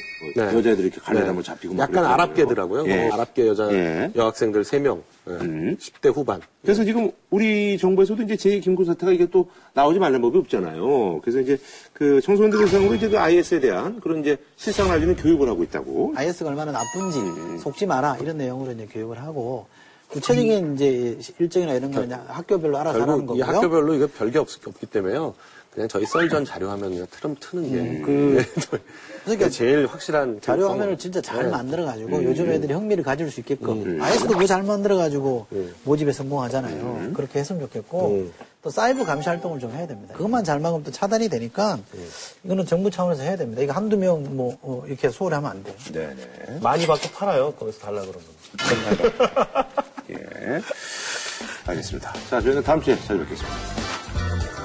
[0.45, 0.57] 네.
[0.57, 1.31] 여자애들이 이렇게 갈래다 네.
[1.33, 2.05] 뭐 잡히고 막 약간.
[2.05, 2.87] 아랍계더라고요.
[2.87, 3.09] 예.
[3.09, 4.09] 어, 아랍계 여자 예.
[4.15, 5.01] 여학생들 3명.
[5.27, 5.31] 예.
[5.33, 5.77] 음.
[5.77, 6.39] 10대 후반.
[6.61, 11.19] 그래서 지금 우리 정부에서도 이제 제2김구 사태가 이게 또 나오지 말는 법이 없잖아요.
[11.21, 11.57] 그래서 이제
[11.91, 16.13] 그 청소년들 대상으로 이제 그 IS에 대한 그런 이제 실상을 알리는 교육을 하고 있다고.
[16.15, 19.67] IS가 얼마나 나쁜지 속지 마라 이런 내용으로 이제 교육을 하고
[20.09, 23.57] 구체적인 이제 일정이나 이런 거는 학교별로 알아서 하는 결국 이 거고요.
[23.57, 25.33] 학교별로 이거 별게 없, 없기 때문에요.
[25.77, 28.43] 그냥 저희 썰전 자료 화면 그냥 틀음 트는 게 음, 그,
[29.25, 30.97] 그러니까 제일 확실한 자료 교육 화면을.
[30.97, 31.51] 진짜 잘 네.
[31.51, 35.75] 만들어 가지고 요즘 애들이 흥미를 가질 수 있게끔 IS도 그거 잘 만들어 가지고 음.
[35.83, 37.11] 모집에 성공하잖아요.
[37.13, 38.33] 그렇게 했으면 좋겠고 음.
[38.63, 40.15] 또 사이버 감시 활동을 좀 해야 됩니다.
[40.15, 42.09] 그것만 잘 막으면 또 차단이 되니까 음.
[42.43, 43.61] 이거는 정부 차원에서 해야 됩니다.
[43.61, 45.75] 이거 한두 명 뭐 이렇게 소홀히 하면 안 돼요.
[45.93, 46.59] 네네.
[46.63, 47.51] 많이 받고 팔아요.
[47.53, 48.23] 거기서 달라 그러면.
[50.09, 50.61] 예.
[51.67, 52.13] 알겠습니다.
[52.31, 54.56] 자, 저희는 다음 주에 찾아뵙겠습니다.